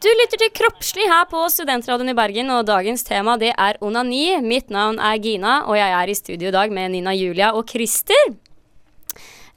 Du 0.00 0.08
lytter 0.20 0.40
til 0.40 0.50
Kroppslig 0.56 1.08
her 1.10 1.26
på 1.30 1.42
Studentradioen 1.52 2.08
i 2.12 2.16
Bergen, 2.16 2.50
og 2.50 2.64
dagens 2.68 3.04
tema 3.04 3.36
det 3.40 3.52
er 3.58 3.76
onani. 3.84 4.40
Mitt 4.40 4.70
navn 4.72 4.98
er 4.98 5.18
Gina, 5.20 5.58
og 5.68 5.76
jeg 5.76 5.90
er 5.92 6.08
i 6.08 6.14
studio 6.14 6.48
i 6.48 6.54
dag 6.56 6.72
med 6.72 6.94
Nina 6.94 7.12
Julia 7.16 7.52
og 7.52 7.68
Christer. 7.68 8.24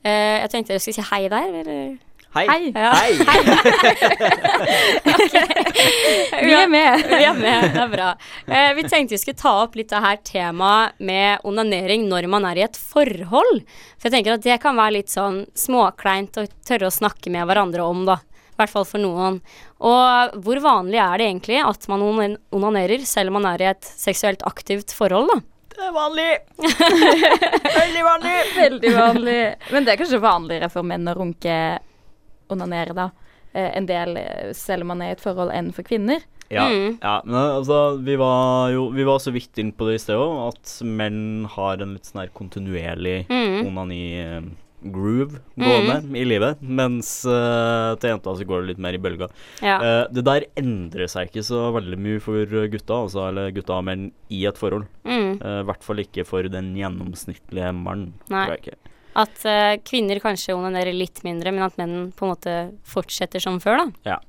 Eh, 0.04 0.42
jeg 0.44 0.50
tenkte 0.52 0.76
jeg 0.76 0.82
skulle 0.82 1.00
si 1.00 1.08
hei 1.12 1.24
der, 1.32 1.48
eller? 1.62 1.98
Hei. 2.36 2.72
Ja. 2.76 2.92
Hei. 2.94 3.14
Vi 6.44 6.54
er 6.54 6.68
med. 6.68 7.06
Vi 7.10 7.24
er 7.24 7.34
med, 7.38 7.64
det 7.74 7.82
er 7.82 7.88
bra. 7.92 8.10
Eh, 8.46 8.74
vi 8.76 8.84
tenkte 8.84 9.14
vi 9.16 9.20
skulle 9.22 9.38
ta 9.40 9.54
opp 9.64 9.76
litt 9.80 9.94
av 9.96 10.04
her 10.06 10.18
temaet 10.28 11.00
med 11.00 11.40
onanering 11.48 12.08
når 12.10 12.28
man 12.32 12.46
er 12.50 12.56
i 12.60 12.66
et 12.68 12.78
forhold. 12.78 13.62
For 13.98 14.06
jeg 14.10 14.16
tenker 14.18 14.34
at 14.36 14.46
det 14.46 14.58
kan 14.64 14.76
være 14.78 14.98
litt 15.00 15.12
sånn 15.14 15.38
småkleint 15.58 16.38
å 16.42 16.44
tørre 16.68 16.88
å 16.90 16.94
snakke 16.94 17.30
med 17.34 17.48
hverandre 17.50 17.82
om, 17.86 18.00
da. 18.10 18.16
I 18.58 18.60
hvert 18.62 18.74
fall 18.74 18.88
for 18.90 19.00
noen. 19.02 19.36
Og 19.86 20.38
hvor 20.44 20.58
vanlig 20.64 21.00
er 21.02 21.16
det 21.20 21.26
egentlig 21.30 21.60
at 21.64 21.82
man 21.92 22.02
onanerer 22.52 23.00
selv 23.06 23.28
om 23.32 23.36
man 23.40 23.50
er 23.54 23.60
i 23.62 23.72
et 23.72 23.86
seksuelt 23.88 24.42
aktivt 24.50 24.90
forhold, 24.98 25.28
da? 25.34 25.38
Det 25.78 25.84
er 25.86 25.94
vanlig. 25.94 26.32
Veldig 27.82 28.04
vanlig. 28.08 28.38
Veldig 28.56 28.92
vanlig. 28.96 29.42
Men 29.70 29.86
det 29.86 29.92
er 29.94 30.00
kanskje 30.02 30.24
vanligere 30.24 30.70
for 30.74 30.82
menn 30.90 31.06
å 31.06 31.14
runke 31.20 31.54
onanere, 32.50 32.94
da. 32.96 33.10
Eh, 33.54 33.72
en 33.78 33.86
del, 33.90 34.18
eh, 34.18 34.52
selv 34.54 34.82
om 34.84 34.88
man 34.94 35.02
er 35.02 35.14
i 35.14 35.18
et 35.18 35.22
forhold, 35.24 35.52
enn 35.56 35.72
for 35.74 35.84
kvinner. 35.84 36.22
Ja, 36.50 36.70
Mm. 36.70 36.98
ja, 37.02 37.22
men 37.26 37.36
altså, 37.36 37.98
vi 38.02 38.16
var 38.16 38.70
jo 38.72 38.86
Vi 38.96 39.04
var 39.04 39.18
så 39.20 39.34
vidt 39.36 39.58
inn 39.60 39.74
på 39.74 39.86
det 39.90 39.96
i 39.96 40.04
sted 40.06 40.16
òg, 40.16 40.48
at 40.54 40.78
menn 40.86 41.44
har 41.52 41.82
en 41.82 41.94
litt 41.98 42.06
sånn 42.08 42.22
her 42.22 42.30
kontinuerlig 42.32 43.26
Mm. 43.28 43.66
onani-groove 44.86 45.42
gående 45.58 45.98
i 46.16 46.24
livet, 46.24 46.62
mens 46.62 47.10
uh, 47.26 47.96
til 48.00 48.12
jenta 48.14 48.34
så 48.38 48.46
går 48.48 48.62
det 48.64 48.70
litt 48.72 48.82
mer 48.86 48.94
i 48.96 49.02
bølga. 49.02 49.28
Ja. 49.62 49.78
Uh, 49.82 50.08
det 50.14 50.24
der 50.24 50.46
endrer 50.56 51.10
seg 51.12 51.28
ikke 51.32 51.44
så 51.44 51.66
veldig 51.76 51.98
mye 52.00 52.22
for 52.24 52.46
gutta, 52.46 52.94
altså, 53.04 53.28
eller 53.28 53.52
gutta 53.52 53.78
og 53.80 53.84
menn 53.90 54.12
i 54.30 54.46
et 54.48 54.56
forhold. 54.60 54.86
Mm. 55.04 55.42
uh, 55.44 55.62
I 55.62 55.66
hvert 55.68 55.84
fall 55.84 55.98
ikke 56.04 56.26
for 56.30 56.44
den 56.48 56.76
gjennomsnittlige 56.78 57.74
mannen. 57.76 58.14
Nei. 58.30 58.46
tror 58.46 58.56
jeg 58.56 58.64
ikke. 58.68 58.78
At 59.18 59.46
uh, 59.50 59.76
kvinner 59.88 60.22
kanskje 60.22 60.56
onanerer 60.58 60.94
litt 60.94 61.24
mindre, 61.26 61.54
men 61.54 61.66
at 61.66 61.78
menn 61.80 62.12
på 62.14 62.28
en 62.28 62.34
måte 62.36 62.58
fortsetter 62.88 63.42
som 63.44 63.62
før, 63.64 63.82
da. 63.82 64.14
Ja. 64.14 64.20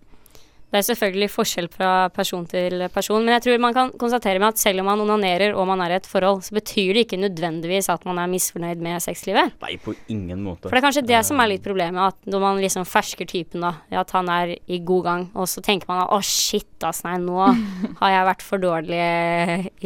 Det 0.69 0.83
er 0.83 0.85
selvfølgelig 0.85 1.31
forskjell 1.33 1.67
fra 1.73 1.91
person 2.13 2.43
til 2.49 2.83
person, 2.93 3.23
men 3.25 3.39
jeg 3.39 3.45
tror 3.47 3.61
man 3.65 3.77
kan 3.77 3.93
konstatere 3.97 4.37
med 4.37 4.51
at 4.51 4.61
selv 4.61 4.83
om 4.83 4.91
man 4.91 5.01
onanerer 5.01 5.55
og 5.57 5.65
man 5.71 5.81
er 5.81 5.95
i 5.95 5.97
et 5.97 6.09
forhold, 6.09 6.43
så 6.45 6.59
betyr 6.59 6.93
det 6.93 7.07
ikke 7.07 7.21
nødvendigvis 7.23 7.89
at 7.89 8.05
man 8.05 8.21
er 8.21 8.29
misfornøyd 8.29 8.83
med 8.85 9.01
sexlivet. 9.01 9.55
Nei, 9.65 9.79
på 9.81 9.97
ingen 10.13 10.43
måte. 10.45 10.69
For 10.69 10.77
det 10.77 10.83
er 10.83 10.87
kanskje 10.91 11.07
det 11.09 11.23
som 11.25 11.41
er 11.41 11.55
litt 11.55 11.65
problemet, 11.65 12.13
at 12.13 12.29
når 12.29 12.45
man 12.45 12.61
liksom 12.61 12.85
fersker 12.89 13.29
typen, 13.31 13.65
da, 13.65 13.79
at 13.97 14.13
han 14.13 14.29
er 14.35 14.59
i 14.69 14.83
god 14.85 15.07
gang, 15.09 15.25
og 15.33 15.49
så 15.49 15.65
tenker 15.65 15.89
man 15.89 16.03
at 16.05 16.13
å 16.13 16.21
shit, 16.21 16.69
ass, 16.85 17.01
nei, 17.07 17.17
nå 17.25 17.41
har 18.03 18.13
jeg 18.19 18.29
vært 18.29 18.45
for 18.51 18.69
dårlig 18.69 19.01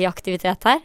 i 0.03 0.11
aktivitet 0.11 0.67
her. 0.67 0.83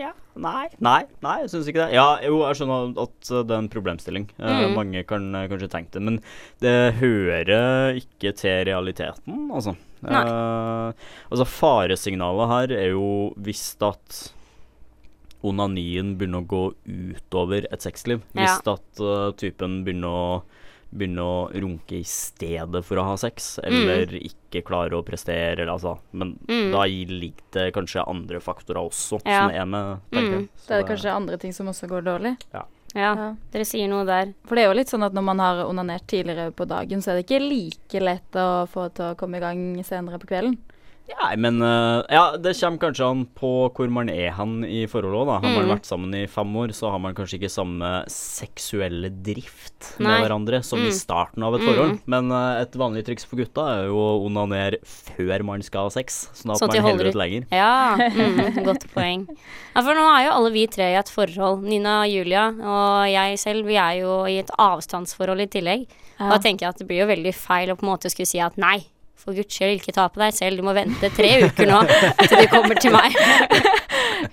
Ja. 0.00 0.12
Nei, 0.40 0.68
nei, 0.80 1.02
nei, 1.20 1.34
jeg 1.42 1.50
syns 1.52 1.66
ikke 1.68 1.82
det. 1.84 1.94
Ja, 1.98 2.06
jo, 2.24 2.38
jeg 2.46 2.56
skjønner 2.56 2.94
at 3.02 3.28
det 3.28 3.52
er 3.52 3.58
en 3.60 3.68
problemstilling. 3.72 4.28
Uh, 4.40 4.62
Mm. 4.62 4.76
Mange 4.78 5.02
kan 5.04 5.26
uh, 5.36 5.42
kanskje 5.50 5.68
tenke 5.68 5.92
det, 5.98 6.02
men 6.06 6.20
det 6.64 6.94
hører 7.00 7.98
ikke 8.00 8.32
til 8.40 8.62
realiteten, 8.70 9.50
altså. 9.52 9.74
Nei. 10.02 10.22
Uh, 10.24 11.10
altså, 11.30 11.44
faresignalet 11.46 12.48
her 12.54 12.72
er 12.78 12.88
jo 12.94 13.10
hvis 13.36 13.66
at 13.84 14.22
onanien 15.42 16.14
begynner 16.18 16.42
å 16.44 16.48
gå 16.48 16.62
utover 16.86 17.66
et 17.70 17.82
sexliv. 17.84 18.22
Hvis 18.32 18.48
Ja. 18.64 18.74
at 18.76 19.00
uh, 19.02 19.32
typen 19.36 19.82
begynner 19.84 20.08
å 20.08 20.42
begynne 20.92 21.22
å 21.24 21.50
runke 21.52 21.96
i 21.98 22.04
stedet 22.04 22.84
for 22.84 22.96
å 23.00 23.04
ha 23.04 23.14
sex, 23.16 23.58
eller 23.64 24.06
ikke 24.20 24.62
klare 24.62 24.92
å 24.98 25.02
prestere, 25.04 25.56
eller 25.62 25.72
altså 25.72 25.98
Men 26.12 26.38
Mm. 26.48 26.70
da 26.72 26.82
ligger 26.84 27.32
det 27.52 27.72
kanskje 27.74 28.06
andre 28.06 28.40
faktorer 28.40 28.82
også 28.84 29.20
Ja. 29.24 29.40
som 29.48 29.50
er 29.50 29.64
med, 29.66 30.00
tenker 30.12 30.30
jeg. 30.32 30.40
Mm. 30.42 30.48
Det 30.68 30.76
er 30.76 30.82
kanskje 30.94 31.14
andre 31.16 31.36
ting 31.38 31.52
som 31.52 31.66
også 31.68 31.88
går 31.88 32.02
dårlig. 32.04 32.36
Ja. 32.52 32.64
Ja, 32.94 33.14
Ja. 33.16 33.34
dere 33.50 33.64
sier 33.64 33.88
noe 33.88 34.04
der. 34.04 34.34
For 34.44 34.54
det 34.54 34.64
er 34.64 34.68
jo 34.68 34.76
litt 34.76 34.88
sånn 34.88 35.02
at 35.04 35.14
når 35.14 35.22
man 35.24 35.38
har 35.38 35.64
onanert 35.64 36.06
tidligere 36.06 36.52
på 36.52 36.68
dagen, 36.68 37.00
så 37.00 37.12
er 37.12 37.22
det 37.22 37.26
ikke 37.26 37.48
like 37.48 38.00
lett 38.04 38.30
å 38.32 38.68
få 38.68 38.92
til 38.92 39.14
å 39.14 39.16
komme 39.16 39.36
i 39.36 39.40
gang 39.40 39.82
senere 39.82 40.18
på 40.20 40.26
kvelden. 40.28 40.58
Nei, 41.12 41.36
men 41.36 41.60
uh, 41.62 42.02
Ja, 42.10 42.36
det 42.40 42.54
kommer 42.58 42.78
kanskje 42.82 43.06
an 43.10 43.26
på 43.38 43.50
hvor 43.76 43.90
man 43.92 44.08
er 44.10 44.32
hen 44.36 44.62
i 44.64 44.84
forholdet 44.90 45.20
òg, 45.22 45.26
da. 45.28 45.34
Har 45.42 45.54
man 45.56 45.66
Mm. 45.66 45.72
vært 45.76 45.86
sammen 45.88 46.14
i 46.16 46.26
fem 46.26 46.52
år, 46.56 46.72
så 46.74 46.90
har 46.90 46.98
man 46.98 47.14
kanskje 47.14 47.38
ikke 47.38 47.50
samme 47.52 47.90
seksuelle 48.10 49.10
drift 49.22 49.92
Nei. 49.98 50.08
med 50.08 50.24
hverandre 50.24 50.62
som 50.64 50.78
i 50.80 50.88
Mm. 50.90 50.96
starten 50.96 51.42
av 51.44 51.54
et 51.54 51.60
Mm. 51.62 51.68
forhold. 51.68 52.00
Men 52.06 52.30
uh, 52.32 52.60
et 52.62 52.72
vanlig 52.72 53.04
triks 53.04 53.24
for 53.24 53.36
gutta 53.36 53.62
er 53.82 53.86
jo 53.88 53.96
å 53.96 54.26
onanere 54.26 54.80
før 54.84 55.44
man 55.44 55.62
skal 55.62 55.84
ha 55.84 55.90
sex, 55.90 56.28
sånn 56.34 56.52
at 56.52 56.58
Sånn 56.58 56.70
at 56.70 56.82
man 56.82 56.90
holder 56.90 57.08
ut 57.10 57.14
lenger. 57.14 57.46
Ja, 57.52 57.96
mm, 57.98 58.64
godt 58.64 58.88
poeng. 58.94 59.26
Ja, 59.74 59.82
for 59.82 59.94
nå 59.94 60.06
er 60.18 60.26
jo 60.26 60.32
alle 60.36 60.50
vi 60.52 60.66
tre 60.66 60.92
i 60.92 60.98
et 60.98 61.08
forhold. 61.12 61.62
Nina, 61.62 62.02
Julia 62.06 62.48
og 62.48 63.06
jeg 63.10 63.38
selv, 63.38 63.66
vi 63.66 63.76
er 63.76 64.00
jo 64.00 64.24
i 64.26 64.38
et 64.38 64.50
avstandsforhold 64.58 65.40
i 65.40 65.46
tillegg. 65.46 65.86
Ja. 66.18 66.30
Da 66.30 66.38
tenker 66.38 66.66
jeg 66.66 66.68
at 66.74 66.78
det 66.78 66.88
blir 66.88 67.02
jo 67.02 67.06
veldig 67.10 67.34
feil 67.34 67.68
å 67.72 67.76
på 67.76 67.82
en 67.86 67.92
måte 67.96 68.10
skulle 68.10 68.26
si 68.28 68.38
at 68.40 68.56
nei, 68.56 68.84
for 69.22 69.36
guds 69.36 69.54
skyld, 69.54 69.80
ikke 69.80 69.94
ta 69.96 70.08
på 70.12 70.22
deg 70.22 70.34
selv, 70.36 70.58
du 70.58 70.66
må 70.66 70.74
vente 70.76 71.10
tre 71.14 71.30
uker 71.46 71.70
nå 71.70 71.82
til 72.26 72.42
du 72.42 72.46
kommer 72.52 72.80
til 72.82 72.94
meg. 72.94 73.16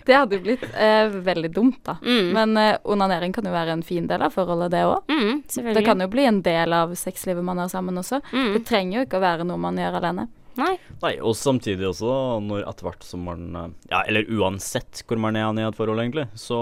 Det 0.06 0.14
hadde 0.14 0.38
jo 0.38 0.44
blitt 0.46 0.64
eh, 0.78 1.10
veldig 1.26 1.50
dumt, 1.54 1.80
da. 1.86 1.96
Mm. 2.02 2.28
Men 2.34 2.58
eh, 2.58 2.76
onanering 2.90 3.34
kan 3.34 3.46
jo 3.46 3.54
være 3.54 3.74
en 3.78 3.86
fin 3.86 4.08
del 4.10 4.22
av 4.26 4.34
forholdet, 4.34 4.72
det 4.74 4.84
òg. 4.86 5.10
Mm, 5.10 5.40
Det 5.74 5.86
kan 5.86 6.02
jo 6.02 6.10
bli 6.12 6.26
en 6.30 6.42
del 6.46 6.74
av 6.74 6.94
sexlivet 6.98 7.46
man 7.46 7.62
har 7.62 7.72
sammen 7.74 7.98
også. 8.02 8.22
Mm. 8.34 8.52
Det 8.58 8.64
trenger 8.70 9.00
jo 9.00 9.06
ikke 9.08 9.18
å 9.18 9.26
være 9.26 9.48
noe 9.50 9.62
man 9.62 9.80
gjør 9.82 10.00
alene. 10.02 10.28
Nei. 10.60 10.74
Nei, 11.00 11.14
og 11.24 11.38
samtidig 11.40 11.88
også, 11.88 12.12
når 12.44 12.66
etter 12.68 12.90
hvert 12.90 13.06
som 13.08 13.24
man 13.24 13.46
uh, 13.56 13.68
Ja, 13.92 14.02
eller 14.02 14.28
uansett 14.28 15.04
hvor 15.08 15.22
man 15.22 15.38
er 15.40 15.48
i 15.56 15.64
et 15.64 15.78
forhold, 15.78 16.02
egentlig, 16.04 16.28
så 16.36 16.60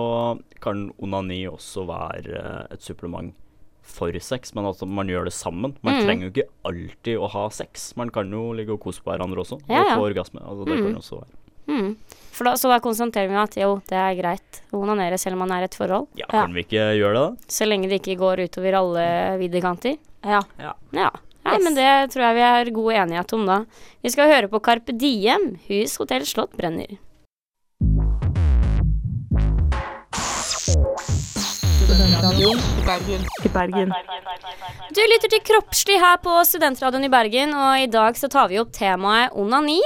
kan 0.61 0.89
onani 1.01 1.39
også 1.49 1.87
være 1.89 2.43
uh, 2.43 2.63
et 2.73 2.83
supplement 2.85 3.33
for 3.87 4.11
sex, 4.19 4.53
men 4.53 4.67
at 4.69 4.81
man 4.85 5.07
gjør 5.09 5.25
det 5.29 5.33
sammen. 5.33 5.73
Man 5.81 5.95
Mm. 5.97 6.05
trenger 6.05 6.27
jo 6.27 6.31
ikke 6.35 6.49
alltid 6.67 7.17
å 7.17 7.29
ha 7.31 7.47
sex. 7.49 7.93
Man 7.97 8.09
kan 8.13 8.29
jo 8.29 8.51
ligge 8.53 8.73
og 8.75 8.81
kose 8.83 9.01
på 9.01 9.09
hverandre 9.15 9.39
også, 9.41 9.59
Ja, 9.67 9.79
og 9.81 9.87
ja. 9.87 9.95
få 9.97 10.05
orgasme. 10.11 10.41
Altså, 10.43 10.65
det 10.67 10.77
Mm. 10.77 10.85
kan 10.85 10.95
også 11.01 11.19
være. 11.21 11.33
Mm. 11.67 11.95
For 12.31 12.43
da, 12.45 12.51
så 12.53 12.69
da 12.69 12.79
konstaterer 12.79 13.27
vi 13.27 13.35
at 13.35 13.55
jo, 13.57 13.81
det 13.89 13.97
er 13.97 14.15
greit 14.15 14.61
å 14.71 14.81
onanere 14.83 15.17
selv 15.19 15.33
om 15.33 15.39
man 15.39 15.51
er 15.51 15.61
i 15.61 15.63
et 15.65 15.75
forhold. 15.75 16.07
Ja, 16.15 16.25
kan 16.29 16.53
vi 16.53 16.63
ikke 16.63 16.93
gjøre 16.95 17.13
det, 17.13 17.23
da? 17.39 17.45
Så 17.47 17.65
lenge 17.67 17.89
det 17.89 18.01
ikke 18.01 18.17
går 18.19 18.37
utover 18.47 18.73
alle 18.77 19.37
viddekanter. 19.39 19.97
Ja. 20.23 20.41
Ja. 20.59 20.73
Ja. 20.93 21.09
Nei, 21.45 21.57
men 21.63 21.75
det 21.75 22.11
tror 22.11 22.23
jeg 22.27 22.35
vi 22.35 22.41
er 22.41 22.71
god 22.75 22.93
enighet 22.93 23.33
om 23.33 23.45
da. 23.45 23.65
Vi 24.03 24.09
skal 24.09 24.27
høre 24.29 24.49
på 24.49 24.61
Carpe 24.61 24.91
Diem, 24.97 25.57
Hus, 25.67 25.97
hotell, 25.97 26.21
slott 26.25 26.51
brenner. 26.57 26.97
Studentradioen 31.97 32.59
i 32.59 32.83
Bergen. 32.85 33.21
I 33.45 33.49
Bergen. 33.49 33.93
Du 34.93 34.99
lytter 35.01 35.31
til 35.33 35.41
Kroppslig 35.47 35.95
her 35.97 36.19
på 36.21 36.35
Studentradioen 36.45 37.07
i 37.07 37.09
Bergen, 37.09 37.55
og 37.57 37.81
i 37.81 37.87
dag 37.89 38.19
så 38.19 38.29
tar 38.29 38.51
vi 38.51 38.59
opp 38.61 38.69
temaet 38.75 39.33
onani. 39.33 39.81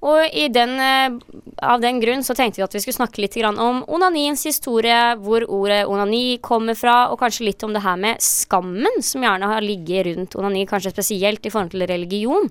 Og 0.00 0.32
i 0.32 0.46
den, 0.48 0.72
eh, 0.80 1.18
av 1.60 1.84
den 1.84 2.00
grunn 2.00 2.24
så 2.24 2.32
tenkte 2.34 2.56
vi 2.56 2.64
at 2.64 2.72
vi 2.72 2.80
skulle 2.80 2.96
snakke 2.96 3.20
litt 3.20 3.36
om 3.44 3.84
onaniens 3.86 4.46
historie, 4.48 5.14
hvor 5.20 5.44
ordet 5.44 5.84
onani 5.86 6.38
kommer 6.38 6.74
fra, 6.74 7.12
og 7.12 7.20
kanskje 7.20 7.44
litt 7.44 7.62
om 7.62 7.74
det 7.74 7.82
her 7.82 7.96
med 7.96 8.16
skammen 8.16 9.02
som 9.02 9.20
gjerne 9.20 9.44
har 9.44 9.60
ligget 9.60 10.06
rundt 10.06 10.34
onani, 10.34 10.64
kanskje 10.66 10.94
spesielt 10.96 11.44
i 11.44 11.50
forhold 11.50 11.72
til 11.72 11.86
religion. 11.86 12.48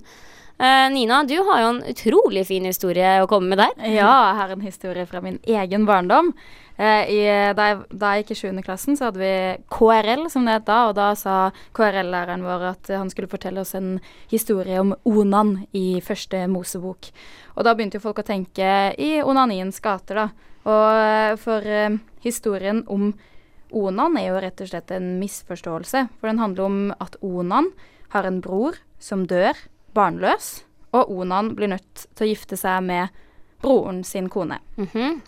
Eh, 0.60 0.90
Nina, 0.94 1.24
du 1.24 1.42
har 1.42 1.62
jo 1.62 1.70
en 1.70 1.84
utrolig 1.90 2.46
fin 2.46 2.64
historie 2.66 3.18
å 3.24 3.28
komme 3.28 3.50
med 3.50 3.58
der. 3.58 3.72
Ja, 3.82 4.30
jeg 4.30 4.38
har 4.38 4.50
en 4.52 4.62
historie 4.62 5.08
fra 5.08 5.20
min 5.20 5.40
egen 5.42 5.88
barndom. 5.88 6.36
Eh, 6.82 7.10
i, 7.14 7.18
da, 7.54 7.66
jeg, 7.70 7.82
da 7.94 8.12
jeg 8.16 8.24
gikk 8.24 8.32
i 8.34 8.40
7. 8.40 8.62
klassen, 8.66 8.96
så 8.98 9.10
hadde 9.10 9.22
vi 9.22 9.34
KRL, 9.70 10.24
som 10.34 10.48
det 10.48 10.56
het 10.58 10.66
da. 10.66 10.80
Og 10.90 10.96
da 10.98 11.12
sa 11.20 11.36
KRL-læreren 11.78 12.42
vår 12.46 12.64
at 12.72 12.90
han 12.96 13.12
skulle 13.14 13.30
fortelle 13.30 13.62
oss 13.62 13.76
en 13.78 14.00
historie 14.32 14.80
om 14.82 14.96
Onan 15.06 15.60
i 15.78 16.02
første 16.02 16.48
Mosebok. 16.50 17.12
Og 17.54 17.68
da 17.68 17.76
begynte 17.78 18.00
jo 18.00 18.06
folk 18.08 18.24
å 18.24 18.26
tenke 18.26 18.72
i 18.98 19.12
onaniens 19.22 19.78
gater, 19.84 20.24
da. 20.24 20.48
Og 20.66 21.02
eh, 21.04 21.36
for 21.42 21.68
eh, 21.70 22.00
historien 22.26 22.82
om 22.90 23.12
Onan 23.78 24.18
er 24.18 24.32
jo 24.32 24.40
rett 24.42 24.64
og 24.66 24.72
slett 24.72 24.94
en 24.96 25.14
misforståelse. 25.20 26.08
For 26.18 26.32
den 26.32 26.42
handler 26.42 26.66
om 26.66 26.80
at 26.98 27.14
Onan 27.22 27.70
har 28.16 28.26
en 28.26 28.40
bror 28.42 28.80
som 29.00 29.28
dør 29.30 29.60
barnløs, 29.94 30.64
og 30.98 31.14
Onan 31.14 31.54
blir 31.56 31.70
nødt 31.76 32.08
til 32.10 32.26
å 32.26 32.32
gifte 32.32 32.58
seg 32.60 32.82
med 32.90 33.22
broren 33.62 34.02
sin 34.08 34.32
kone. 34.34 34.58
Mhm. 34.82 35.22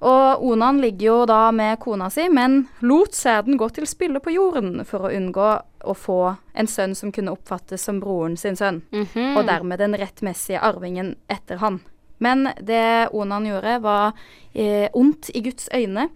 Og 0.00 0.42
Onan 0.44 0.80
ligger 0.82 1.06
jo 1.06 1.26
da 1.26 1.50
med 1.54 1.78
kona 1.80 2.10
si, 2.10 2.28
men 2.28 2.66
lot 2.82 3.14
sæden 3.14 3.56
gå 3.58 3.68
til 3.72 3.86
spille 3.86 4.20
på 4.20 4.32
jorden 4.34 4.84
for 4.84 5.06
å 5.06 5.12
unngå 5.14 5.46
å 5.84 5.94
få 5.96 6.18
en 6.54 6.66
sønn 6.66 6.94
som 6.94 7.12
kunne 7.12 7.32
oppfattes 7.32 7.80
som 7.84 8.00
broren 8.00 8.36
sin 8.36 8.56
sønn, 8.56 8.82
Mhm. 8.92 9.36
og 9.38 9.46
dermed 9.46 9.78
den 9.78 9.94
rettmessige 9.94 10.60
arvingen 10.60 11.16
etter 11.30 11.56
han. 11.58 11.80
Men 12.20 12.48
det 12.60 13.08
Onan 13.12 13.44
gjorde, 13.46 13.80
var 13.82 14.12
eh, 14.54 14.88
ondt 14.94 15.30
i 15.34 15.40
Guds 15.42 15.68
øyne, 15.74 16.08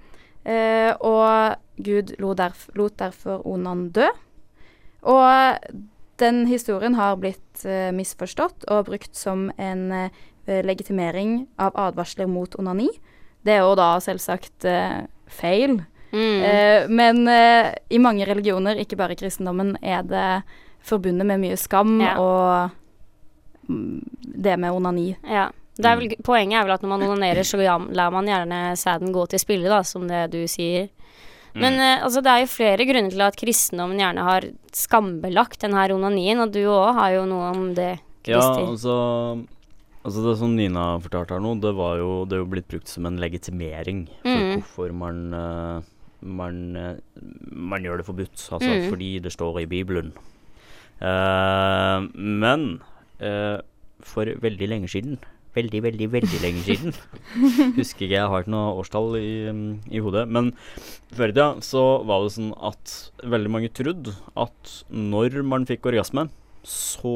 eh, 0.44 0.92
og 1.00 1.56
Gud 1.82 2.14
lot, 2.18 2.37
derf 2.38 2.68
lot 2.75 2.97
derfor 2.97 3.47
Onan 3.47 3.90
dø. 3.90 4.08
Og 5.02 5.58
den 6.18 6.47
historien 6.47 6.94
har 6.94 7.16
blitt 7.16 7.64
eh, 7.64 7.90
misforstått 7.94 8.64
og 8.68 8.87
brukt 8.87 9.14
som 9.16 9.50
en 9.58 9.92
eh, 9.92 10.62
legitimering 10.64 11.47
av 11.58 11.73
advarsler 11.76 12.26
mot 12.26 12.54
onani. 12.58 12.88
Det 13.45 13.54
er 13.54 13.62
jo 13.64 13.75
da 13.78 13.92
selvsagt 14.02 14.64
eh, 14.68 15.07
feil. 15.30 15.78
Mm. 16.12 16.42
Eh, 16.42 16.88
men 16.88 17.23
eh, 17.28 17.75
i 17.92 18.00
mange 18.02 18.26
religioner, 18.28 18.80
ikke 18.80 18.97
bare 18.99 19.12
i 19.14 19.21
kristendommen, 19.21 19.76
er 19.83 20.02
det 20.09 20.26
forbundet 20.88 21.26
med 21.28 21.40
mye 21.42 21.57
skam 21.61 21.99
Ja. 22.00 22.14
og 22.23 23.68
mm, 23.68 24.02
det 24.45 24.59
med 24.59 24.73
onani. 24.73 25.11
Ja. 25.28 25.49
Det 25.78 25.87
er 25.87 25.99
vel, 26.00 26.14
poenget 26.26 26.59
er 26.59 26.64
vel 26.66 26.75
at 26.75 26.83
når 26.83 26.90
man 26.90 27.04
onanerer, 27.07 27.47
så 27.47 27.59
lar 27.95 28.11
man 28.11 28.26
gjerne 28.26 28.73
sæden 28.76 29.12
gå 29.14 29.26
til 29.30 29.38
spille, 29.38 29.68
da, 29.71 29.83
som 29.87 30.09
det 30.11 30.25
du 30.33 30.40
sier. 30.50 30.88
Men 31.59 31.78
eh, 31.78 32.02
altså, 32.02 32.21
det 32.23 32.33
er 32.33 32.42
jo 32.42 32.50
flere 32.50 32.85
grunner 32.88 33.11
til 33.14 33.23
at 33.25 33.38
kristendommen 33.38 34.00
gjerne 34.02 34.25
har 34.26 34.49
skambelagt 34.75 35.61
denne 35.62 35.87
onanien, 35.95 36.40
og 36.42 36.50
du 36.54 36.64
òg 36.66 36.99
har 36.99 37.14
jo 37.14 37.25
noe 37.30 37.52
om 37.54 37.71
det, 37.78 37.99
Ja, 38.28 38.42
altså 38.42 38.95
Altså 40.06 40.22
Det 40.24 40.36
som 40.38 40.54
Nina 40.56 40.84
fortalte 41.02 41.34
her 41.34 41.42
nå, 41.42 41.56
det 41.60 41.72
var 41.76 41.98
jo 41.98 42.24
Det 42.24 42.36
er 42.38 42.42
jo 42.44 42.50
blitt 42.52 42.68
brukt 42.70 42.88
som 42.88 43.06
en 43.06 43.18
legitimering 43.18 44.06
for 44.22 44.28
Mm. 44.38 44.52
hvorfor 44.62 44.92
man 44.94 45.34
eh, 45.34 45.80
man, 46.22 46.76
eh, 46.76 46.96
man 47.52 47.82
gjør 47.82 47.98
det 47.98 48.06
forbudt. 48.06 48.48
Altså 48.50 48.68
Mm. 48.68 48.88
fordi 48.90 49.10
det 49.22 49.32
står 49.32 49.60
i 49.62 49.66
Bibelen. 49.66 50.12
Uh, 51.00 52.08
men 52.18 52.80
uh, 53.22 53.60
for 54.02 54.24
veldig 54.24 54.68
lenge 54.68 54.88
siden 54.90 55.18
Veldig, 55.54 55.80
veldig, 55.82 56.06
veldig 56.12 56.38
lenge 56.42 56.60
siden. 56.62 56.92
Husker 57.78 58.04
ikke, 58.06 58.14
jeg 58.14 58.28
har 58.30 58.42
ikke 58.44 58.52
noe 58.52 58.74
årstall 58.78 59.16
i, 59.18 59.30
mm, 59.50 59.80
i 59.90 59.98
hodet. 60.04 60.28
Men 60.28 60.52
før 61.16 61.32
i 61.32 61.32
tida 61.32 61.46
så 61.66 62.04
var 62.06 62.22
det 62.22 62.34
sånn 62.36 62.52
at 62.62 62.92
veldig 63.26 63.50
mange 63.50 63.70
trodde 63.74 64.12
at 64.38 64.74
når 64.92 65.40
man 65.42 65.66
fikk 65.66 65.88
orgasme, 65.90 66.28
så 66.68 67.10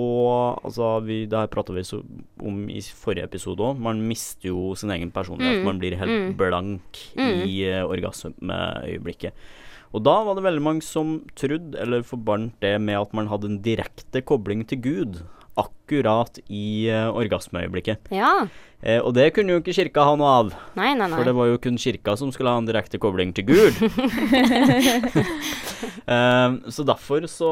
Altså, 0.64 0.88
vi, 1.04 1.26
det 1.28 1.36
her 1.38 1.50
prata 1.52 1.74
vi 1.76 1.82
så 1.84 2.00
om 2.40 2.62
i 2.72 2.80
forrige 2.80 3.24
episode 3.28 3.60
òg. 3.60 3.78
Man 3.82 4.00
mister 4.08 4.48
jo 4.48 4.72
sin 4.78 4.90
egen 4.94 5.10
personlighet. 5.12 5.60
Mm. 5.60 5.66
Man 5.68 5.78
blir 5.82 5.96
helt 6.00 6.10
Mm. 6.12 6.32
blank 6.40 7.02
Mm. 7.16 7.42
i 7.46 7.54
uh, 7.68 7.84
orgasmeøyeblikket. 7.92 9.32
Og 9.92 10.02
da 10.06 10.14
var 10.24 10.34
det 10.38 10.44
veldig 10.46 10.62
mange 10.64 10.82
som 10.82 11.18
trodde, 11.36 11.76
eller 11.78 12.02
forbandt 12.02 12.54
det 12.64 12.80
med 12.80 12.96
at 12.96 13.12
man 13.12 13.28
hadde 13.28 13.44
en 13.50 13.58
direkte 13.62 14.22
kobling 14.24 14.64
til 14.66 14.80
Gud 14.80 15.18
akkurat 15.60 16.38
i 16.48 16.88
uh, 16.88 17.10
orgasmeøyeblikket. 17.12 18.08
Ja. 18.10 18.46
Eh, 18.82 18.98
og 19.04 19.12
det 19.14 19.34
kunne 19.36 19.52
jo 19.52 19.60
ikke 19.60 19.74
kirka 19.76 20.02
ha 20.08 20.14
noe 20.16 20.30
av. 20.40 20.54
Nei, 20.74 20.94
nei, 20.96 21.06
nei. 21.12 21.18
For 21.18 21.28
det 21.28 21.34
var 21.36 21.46
jo 21.52 21.58
kun 21.60 21.76
kirka 21.78 22.16
som 22.16 22.32
skulle 22.32 22.50
ha 22.50 22.56
en 22.58 22.66
direkte 22.66 22.98
kobling 22.98 23.34
til 23.36 23.44
Gud. 23.52 23.76
Eh, 26.06 26.52
så 26.70 26.82
derfor 26.86 27.26
så 27.30 27.48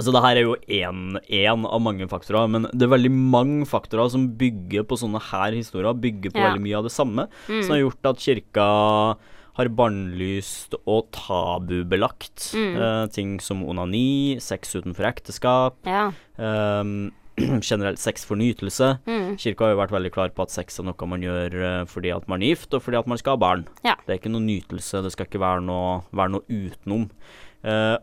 Så 0.00 0.12
det 0.14 0.22
her 0.22 0.36
er 0.36 0.44
jo 0.44 0.54
én 0.70 1.18
av 1.66 1.80
mange 1.82 2.06
faktorer, 2.08 2.48
men 2.48 2.68
det 2.72 2.82
er 2.86 2.92
veldig 2.94 3.10
mange 3.10 3.66
faktorer 3.66 4.08
som 4.12 4.28
bygger 4.38 4.84
på 4.86 4.98
sånne 5.00 5.20
her 5.32 5.52
historier, 5.56 5.92
bygger 5.98 6.30
på 6.30 6.38
Ja. 6.38 6.50
veldig 6.52 6.62
mye 6.62 6.78
av 6.78 6.84
det 6.84 6.92
samme, 6.92 7.28
Mm. 7.48 7.62
som 7.64 7.70
har 7.74 7.80
gjort 7.82 8.06
at 8.06 8.16
kirka 8.22 9.16
har 9.58 9.68
bannlyst 9.74 10.74
og 10.86 11.10
tabubelagt 11.10 12.54
Mm. 12.54 12.76
eh, 12.78 13.06
ting 13.08 13.40
som 13.40 13.62
onani, 13.64 14.40
sex 14.40 14.74
utenfor 14.76 15.04
ekteskap, 15.04 15.74
Ja. 15.84 16.12
um, 16.38 17.12
generelt 17.62 17.98
sex 17.98 18.24
for 18.24 18.36
nytelse. 18.36 18.98
Mm. 19.06 19.36
Kirka 19.36 19.64
har 19.66 19.74
jo 19.74 19.80
vært 19.86 19.90
veldig 19.94 20.12
klar 20.12 20.28
på 20.30 20.42
at 20.42 20.50
sex 20.50 20.78
er 20.78 20.84
noe 20.84 21.06
man 21.06 21.20
gjør 21.22 21.54
eh, 21.54 21.84
fordi 21.86 22.14
at 22.14 22.26
man 22.28 22.42
er 22.42 22.54
gift, 22.54 22.72
og 22.74 22.82
fordi 22.82 22.98
at 22.98 23.06
man 23.06 23.18
skal 23.18 23.36
ha 23.36 23.36
barn. 23.36 23.66
Ja. 23.84 23.94
Det 24.06 24.14
er 24.14 24.18
ikke 24.18 24.30
noe 24.32 24.42
nytelse, 24.42 25.02
det 25.02 25.12
skal 25.12 25.26
ikke 25.26 25.40
være 25.40 25.62
noe, 25.62 26.02
være 26.12 26.30
noe 26.30 26.42
utenom. 26.48 27.10
Eh, 27.64 27.96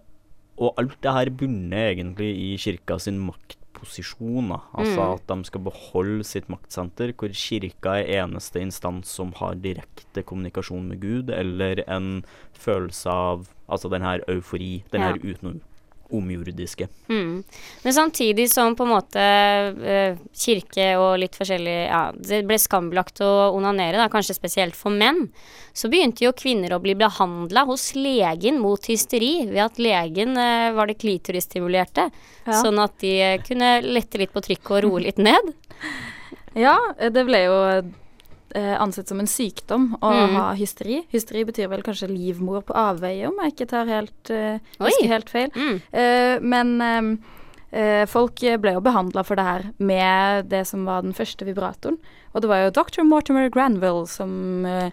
og 0.57 0.73
alt 0.77 0.95
det 1.01 1.11
her 1.13 1.29
bunner 1.29 1.91
egentlig 1.93 2.29
i 2.37 2.57
kirka 2.57 2.97
sin 2.99 3.19
maktposisjon. 3.19 4.49
Da. 4.49 4.59
Altså 4.77 5.01
Mm. 5.01 5.13
at 5.13 5.27
de 5.27 5.43
skal 5.45 5.61
beholde 5.61 6.23
sitt 6.23 6.47
maktsenter, 6.49 7.11
hvor 7.13 7.29
kirka 7.33 7.99
er 8.01 8.23
eneste 8.25 8.59
instans 8.61 9.07
som 9.07 9.33
har 9.33 9.55
direkte 9.55 10.23
kommunikasjon 10.23 10.87
med 10.87 10.99
Gud, 11.01 11.29
eller 11.29 11.83
en 11.89 12.23
følelse 12.53 13.07
av 13.09 13.47
altså 13.69 13.89
den 13.89 14.01
her 14.01 14.19
eufori, 14.29 14.83
den 14.91 15.01
Ja. 15.01 15.07
her 15.11 15.15
utenom 15.19 15.61
omjordiske. 16.09 16.87
Mm. 17.09 17.43
Men 17.83 17.93
samtidig 17.93 18.51
som 18.51 18.75
på 18.75 18.85
en 18.85 18.91
måte 18.91 19.25
uh, 19.79 20.19
kirke 20.35 20.87
og 20.99 21.17
litt 21.21 21.37
forskjellig 21.37 21.75
Ja, 21.85 22.01
det 22.13 22.43
ble 22.47 22.59
skambelagt 22.61 23.21
å 23.25 23.31
onanere, 23.55 23.97
da, 23.99 24.09
kanskje 24.11 24.37
spesielt 24.37 24.77
for 24.77 24.93
menn. 24.93 25.25
Så 25.75 25.89
begynte 25.91 26.25
jo 26.25 26.35
kvinner 26.37 26.75
å 26.75 26.81
bli 26.83 26.95
behandla 26.97 27.65
hos 27.69 27.91
legen 27.97 28.61
mot 28.63 28.85
hysteri 28.89 29.47
ved 29.49 29.63
at 29.65 29.81
legen 29.81 30.37
uh, 30.37 30.71
var 30.77 30.91
det 30.91 30.99
klitorisstimulerte. 31.01 32.09
Ja. 32.45 32.61
Sånn 32.61 32.79
at 32.81 32.97
de 33.01 33.13
eh, 33.25 33.41
kunne 33.41 33.79
lette 33.81 34.19
litt 34.21 34.33
på 34.33 34.43
trykket 34.45 34.73
og 34.77 34.83
roe 34.85 35.05
litt 35.07 35.21
ned. 35.21 35.53
Ja, 36.55 36.77
det 37.01 37.25
ble 37.27 37.41
jo 37.47 37.55
ansett 38.55 39.07
som 39.07 39.19
en 39.19 39.27
sykdom 39.27 39.97
å 40.01 40.11
Mm. 40.11 40.35
ha 40.35 40.53
hysteri. 40.55 41.03
Hysteri 41.11 41.43
betyr 41.45 41.67
vel 41.69 41.81
kanskje 41.83 42.07
livmor 42.09 42.61
på 42.63 42.73
avveie, 42.73 43.27
om 43.27 43.35
jeg 43.43 43.53
ikke 43.55 43.67
tar 43.67 43.85
helt, 43.85 44.29
eh, 44.29 44.59
helt 45.07 45.29
feil. 45.29 45.49
Mm. 45.55 45.81
Eh, 45.91 46.39
men 46.39 46.81
eh, 46.81 47.17
eh, 47.79 48.05
folk 48.05 48.35
ble 48.39 48.71
jo 48.77 48.81
behandla 48.81 49.23
for 49.25 49.35
det 49.35 49.43
her 49.45 49.63
med 49.79 50.47
det 50.49 50.65
som 50.67 50.85
var 50.85 51.01
den 51.01 51.13
første 51.13 51.43
vibratoren. 51.45 51.97
Og 52.35 52.41
det 52.41 52.49
var 52.49 52.63
jo 52.65 52.71
dr. 52.71 53.03
Mortimer 53.03 53.49
Granville 53.49 54.05
som 54.07 54.65
eh, 54.65 54.91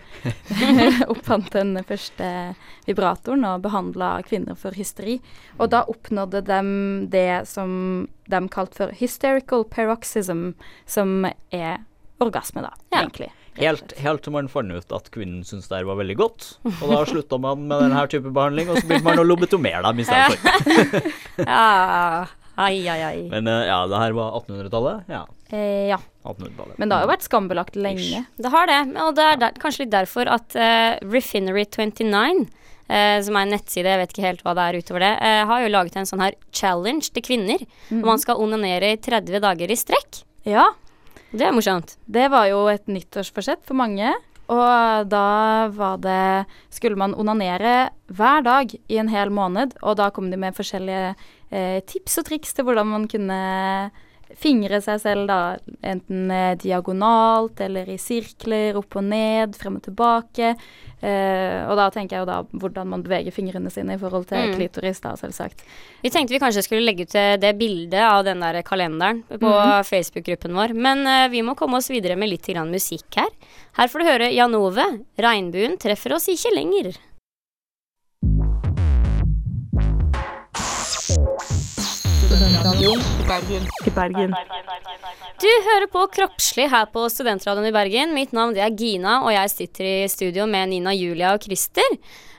oppfant 1.13 1.51
den 1.51 1.77
første 1.87 2.55
vibratoren 2.87 3.45
og 3.49 3.63
behandla 3.63 4.23
kvinner 4.27 4.57
for 4.59 4.71
hysteri. 4.73 5.21
Og 5.59 5.71
da 5.71 5.85
oppnådde 5.91 6.43
de 6.47 7.07
det 7.11 7.49
som 7.49 8.09
de 8.31 8.43
kalte 8.49 8.75
for 8.77 8.93
hysterical 8.99 9.65
paroxysm, 9.65 10.53
som 10.87 11.25
er 11.53 11.79
orgasme, 12.23 12.63
da, 12.63 12.71
Ja. 12.93 13.03
egentlig. 13.03 13.31
Helt, 13.59 13.93
helt 14.01 14.23
til 14.25 14.33
man 14.33 14.49
fant 14.49 14.73
ut 14.73 14.95
at 14.97 15.09
kvinnen 15.13 15.43
syntes 15.45 15.69
det 15.69 15.81
her 15.81 15.89
var 15.89 15.99
veldig 16.01 16.17
godt. 16.21 16.47
Og 16.73 16.87
da 16.89 17.03
slutta 17.09 17.39
man 17.43 17.67
med 17.69 17.85
denne 17.85 18.05
type 18.09 18.33
behandling, 18.33 18.71
og 18.73 18.79
så 18.79 18.87
begynte 18.89 19.09
man 19.11 19.21
å 19.21 19.27
lobotomere 19.27 19.83
dem 19.89 20.05
istedenfor. 20.05 21.11
Ja. 21.43 22.29
Ai, 22.55 22.85
ai, 22.85 23.01
ai. 23.01 23.21
Men 23.33 23.49
eh, 23.49 23.63
ja, 23.65 23.79
det 23.89 23.97
her 23.97 24.13
var 24.13 24.35
1800-tallet? 24.43 25.07
Ja. 25.09 25.23
Eh, 25.49 25.89
ja. 25.89 25.97
1800-tallet. 26.23 26.75
Men 26.79 26.91
det 26.91 26.97
har 26.97 27.07
jo 27.07 27.11
vært 27.13 27.25
skambelagt 27.25 27.79
lenge. 27.81 28.25
Det 28.37 28.51
har 28.53 28.69
det, 28.69 28.81
og 29.01 29.15
det 29.17 29.25
er 29.25 29.41
der, 29.41 29.57
kanskje 29.63 29.87
litt 29.87 29.95
derfor 29.95 30.29
at 30.33 30.59
uh, 30.59 30.99
Refinery29, 31.13 32.51
Uh, 32.93 33.23
som 33.25 33.37
er 33.39 33.47
en 33.47 33.53
nettside, 33.55 33.89
jeg 33.89 34.01
vet 34.01 34.11
ikke 34.13 34.25
helt 34.27 34.41
hva 34.45 34.53
det 34.59 34.65
er 34.67 34.77
utover 34.83 35.01
det, 35.01 35.13
uh, 35.23 35.45
har 35.49 35.63
jo 35.63 35.69
laget 35.71 35.95
en 35.97 36.09
sånn 36.09 36.21
her 36.21 36.35
challenge 36.53 37.09
til 37.15 37.25
kvinner. 37.25 37.63
Mm. 37.89 38.03
Og 38.03 38.09
man 38.11 38.21
skal 38.21 38.43
onanere 38.43 38.91
i 38.93 38.99
30 39.01 39.41
dager 39.41 39.73
i 39.73 39.79
strekk. 39.79 40.19
Ja. 40.45 40.67
Det 41.33 41.47
er 41.49 41.55
morsomt. 41.57 41.95
Det 42.05 42.27
var 42.29 42.51
jo 42.51 42.67
et 42.69 42.85
nyttårsforsett 42.93 43.65
for 43.65 43.79
mange. 43.79 44.13
Og 44.53 45.09
da 45.09 45.69
var 45.73 46.01
det 46.03 46.45
Skulle 46.75 46.99
man 46.99 47.15
onanere 47.17 47.91
hver 48.13 48.45
dag 48.45 48.75
i 48.75 48.99
en 49.01 49.09
hel 49.09 49.31
måned, 49.33 49.73
og 49.81 49.97
da 49.97 50.11
kom 50.13 50.29
de 50.31 50.37
med 50.37 50.53
forskjellige 50.53 51.15
eh, 51.51 51.81
tips 51.89 52.19
og 52.21 52.27
triks 52.29 52.53
til 52.53 52.67
hvordan 52.67 52.91
man 52.91 53.07
kunne 53.09 53.39
fingre 54.39 54.81
seg 54.83 55.01
selv, 55.03 55.27
da. 55.29 55.57
Enten 55.83 56.31
eh, 56.31 56.55
diagonalt 56.57 57.61
eller 57.61 57.89
i 57.93 57.99
sirkler, 58.01 58.77
opp 58.79 58.97
og 58.97 59.05
ned, 59.05 59.55
frem 59.59 59.77
og 59.77 59.83
tilbake. 59.85 60.55
Eh, 61.03 61.59
og 61.67 61.75
da 61.77 61.89
tenker 61.91 62.17
jeg 62.17 62.23
jo 62.23 62.29
da 62.31 62.37
hvordan 62.63 62.87
man 62.93 63.03
beveger 63.03 63.35
fingrene 63.35 63.71
sine 63.75 63.97
i 63.97 63.99
forhold 63.99 64.27
til 64.31 64.39
Mm. 64.39 64.55
klitoris, 64.57 65.01
da, 65.03 65.15
selvsagt. 65.19 65.65
Vi 66.03 66.11
tenkte 66.11 66.35
vi 66.35 66.39
kanskje 66.39 66.63
skulle 66.63 66.85
legge 66.87 67.03
ut 67.09 67.15
eh, 67.15 67.37
det 67.37 67.57
bildet 67.59 68.01
av 68.01 68.25
den 68.25 68.41
der 68.41 68.63
kalenderen 68.63 69.23
på 69.29 69.41
Mhm. 69.51 69.85
Facebook-gruppen 69.85 70.55
vår, 70.55 70.75
men 70.75 71.07
eh, 71.07 71.29
vi 71.29 71.43
må 71.43 71.57
komme 71.57 71.77
oss 71.79 71.91
videre 71.91 72.17
med 72.17 72.29
litt 72.31 72.47
grann 72.47 72.71
musikk 72.71 73.15
her. 73.17 73.29
Her 73.77 73.89
får 73.89 73.99
du 73.99 74.05
høre 74.05 74.33
Janove. 74.33 75.03
'Regnbuen 75.19 75.79
treffer 75.79 76.15
oss 76.15 76.29
ikke 76.29 76.55
lenger'. 76.57 76.97
I 82.63 83.91
Bergen. 83.91 84.35
Du 85.43 85.49
hører 85.67 85.89
på 85.91 86.05
Kroppslig 86.15 86.69
her 86.71 86.85
på 86.95 87.09
Studentradioen 87.11 87.67
i 87.67 87.73
Bergen. 87.75 88.13
Mitt 88.15 88.31
navn 88.37 88.55
det 88.55 88.63
er 88.63 88.77
Gina, 88.79 89.17
og 89.25 89.33
jeg 89.35 89.51
sitter 89.51 89.89
i 89.89 90.11
studio 90.11 90.47
med 90.47 90.71
Nina 90.71 90.93
Julia 90.95 91.33
og 91.35 91.43
Christer. 91.43 91.97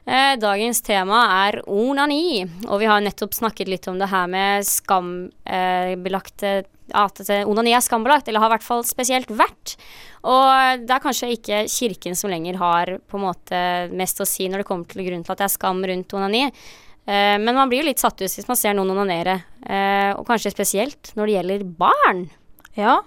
Eh, 0.07 0.36
dagens 0.39 0.79
tema 0.83 1.25
er 1.47 1.59
onani, 1.67 2.45
og 2.69 2.79
vi 2.79 2.88
har 2.88 3.03
nettopp 3.03 3.36
snakket 3.36 3.71
litt 3.71 3.89
om 3.91 3.99
det 3.99 4.07
her 4.13 4.31
med 4.31 4.63
skambelagte 4.67 6.53
eh, 6.62 6.69
At 6.93 7.19
onani 7.47 7.71
er 7.75 7.83
skambelagt, 7.83 8.27
eller 8.27 8.43
har 8.43 8.51
i 8.51 8.55
hvert 8.57 8.65
fall 8.69 8.83
spesielt 8.88 9.31
vært. 9.31 9.75
Og 10.23 10.83
det 10.83 10.91
er 10.91 11.03
kanskje 11.03 11.33
ikke 11.36 11.65
kirken 11.71 12.15
som 12.15 12.31
lenger 12.31 12.59
har 12.59 12.95
på 13.07 13.19
en 13.19 13.27
måte 13.27 13.59
mest 13.91 14.23
å 14.23 14.27
si 14.27 14.47
når 14.47 14.63
det 14.63 14.67
kommer 14.71 14.88
til 14.88 15.03
grunnen 15.03 15.23
til 15.23 15.36
at 15.36 15.43
det 15.43 15.47
er 15.49 15.55
skam 15.57 15.83
rundt 15.83 16.15
onani. 16.15 16.47
Eh, 17.06 17.38
men 17.39 17.56
man 17.56 17.72
blir 17.72 17.84
jo 17.84 17.89
litt 17.89 18.04
satt 18.04 18.22
ut 18.22 18.32
hvis 18.32 18.48
man 18.48 18.60
ser 18.60 18.76
noen 18.78 18.94
onanere, 18.94 19.42
eh, 19.66 20.12
og 20.16 20.24
kanskje 20.28 20.54
spesielt 20.54 21.12
når 21.18 21.26
det 21.26 21.36
gjelder 21.38 21.66
barn. 21.84 22.24
Ja, 22.78 23.02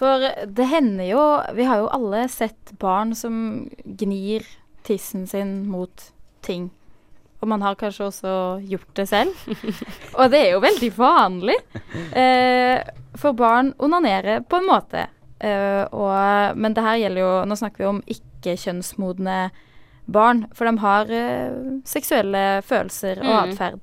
for 0.00 0.24
det 0.48 0.66
hender 0.66 1.06
jo 1.06 1.22
Vi 1.54 1.66
har 1.68 1.82
jo 1.82 1.90
alle 1.92 2.24
sett 2.32 2.72
barn 2.80 3.12
som 3.14 3.68
gnir 3.84 4.46
tissen 4.86 5.26
sin 5.28 5.68
mot 5.68 6.12
ting. 6.40 6.70
og 7.40 7.48
man 7.48 7.62
har 7.62 7.74
kanskje 7.74 8.04
også 8.04 8.32
gjort 8.68 8.96
det 8.96 9.06
selv. 9.08 9.32
og 10.18 10.30
det 10.30 10.40
er 10.40 10.50
jo 10.52 10.60
veldig 10.60 10.90
vanlig. 10.92 11.56
Eh, 12.12 12.82
for 13.16 13.32
barn 13.32 13.72
onanerer 13.80 14.42
på 14.44 14.58
en 14.60 14.68
måte. 14.68 15.06
Eh, 15.40 15.84
og, 15.88 16.56
men 16.60 16.76
det 16.76 16.84
her 16.84 16.98
gjelder 17.00 17.22
jo 17.24 17.30
Nå 17.48 17.56
snakker 17.56 17.80
vi 17.80 17.88
om 17.88 18.02
ikke-kjønnsmodne 18.12 19.38
barn, 19.46 19.69
for 20.54 20.64
de 20.66 20.78
har 20.78 21.10
eh, 21.10 21.80
seksuelle 21.84 22.62
følelser 22.62 23.18
og 23.20 23.26
Mm. 23.30 23.50
atferd. 23.52 23.80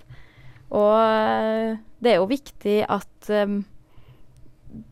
Og 0.71 0.95
eh, 0.99 1.77
det 2.01 2.11
er 2.11 2.15
jo 2.17 2.27
viktig 2.27 2.85
at 2.89 3.29
um, 3.29 3.65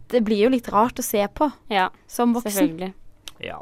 Det 0.08 0.24
blir 0.24 0.46
jo 0.46 0.50
litt 0.50 0.70
rart 0.72 1.00
å 1.00 1.04
se 1.04 1.28
på 1.28 1.52
Ja, 1.70 1.90
som 2.08 2.34
voksen. 2.34 2.52
selvfølgelig. 2.52 2.94
Ja. 3.44 3.60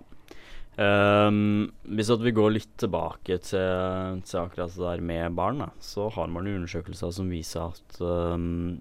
Um, 0.78 1.72
hvis 1.86 2.10
at 2.10 2.22
vi 2.26 2.32
går 2.34 2.52
litt 2.56 2.72
tilbake 2.82 3.38
til, 3.46 4.22
til 4.26 4.40
akkurat 4.42 4.74
det 4.74 4.82
der 4.82 5.02
med 5.06 5.36
barn, 5.38 5.60
da, 5.62 5.68
så 5.80 6.08
har 6.16 6.28
man 6.34 6.46
jo 6.50 6.56
undersøkelser 6.58 7.12
som 7.14 7.30
viser 7.30 7.70
at 7.74 8.00
um, 8.02 8.80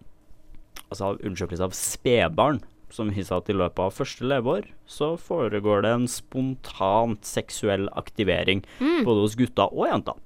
Altså 0.92 1.14
undersøkelser 1.24 1.64
av 1.64 1.72
spedbarn 1.76 2.62
som 2.92 3.08
viser 3.10 3.38
at 3.38 3.48
i 3.48 3.56
løpet 3.56 3.80
av 3.86 3.94
første 3.96 4.26
leveår 4.28 4.66
så 4.86 5.14
foregår 5.18 5.82
det 5.86 5.92
en 5.96 6.08
spontant 6.10 7.24
seksuell 7.24 7.88
aktivering 7.96 8.60
Mm. 8.80 9.04
både 9.06 9.24
hos 9.24 9.34
gutta 9.40 9.66
og 9.72 9.88
jenter. 9.88 10.20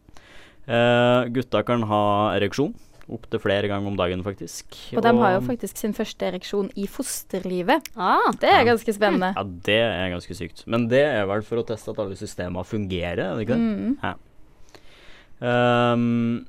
Uh, 0.67 1.29
gutta 1.31 1.63
kan 1.65 1.83
ha 1.87 2.03
ereksjon 2.35 2.75
opptil 3.07 3.39
flere 3.39 3.69
ganger 3.71 3.87
om 3.87 3.95
dagen, 3.95 4.23
faktisk. 4.27 4.75
Og 4.97 5.03
de 5.05 5.13
har 5.15 5.37
jo 5.37 5.43
faktisk 5.47 5.79
sin 5.79 5.93
første 5.95 6.27
ereksjon 6.27 6.73
i 6.75 6.89
fosterlivet. 6.91 7.87
Ah, 7.95 8.33
Det 8.41 8.51
er 8.51 8.65
ganske 8.67 8.91
spennende. 8.97 9.29
Ja, 9.37 9.45
det 9.45 9.77
er 9.79 10.11
ganske 10.11 10.35
sykt. 10.35 10.65
Men 10.67 10.89
det 10.91 11.05
er 11.07 11.25
vel 11.31 11.43
for 11.47 11.63
å 11.63 11.67
teste 11.69 11.93
at 11.95 12.01
alle 12.03 12.17
systemene 12.19 12.65
fungerer, 12.67 13.23
er 13.31 13.37
det 13.39 13.47
ikke 13.47 13.55
det? 13.55 13.63
Mm. 13.63 13.99
Ja. 14.03 14.15
Um, 15.39 16.47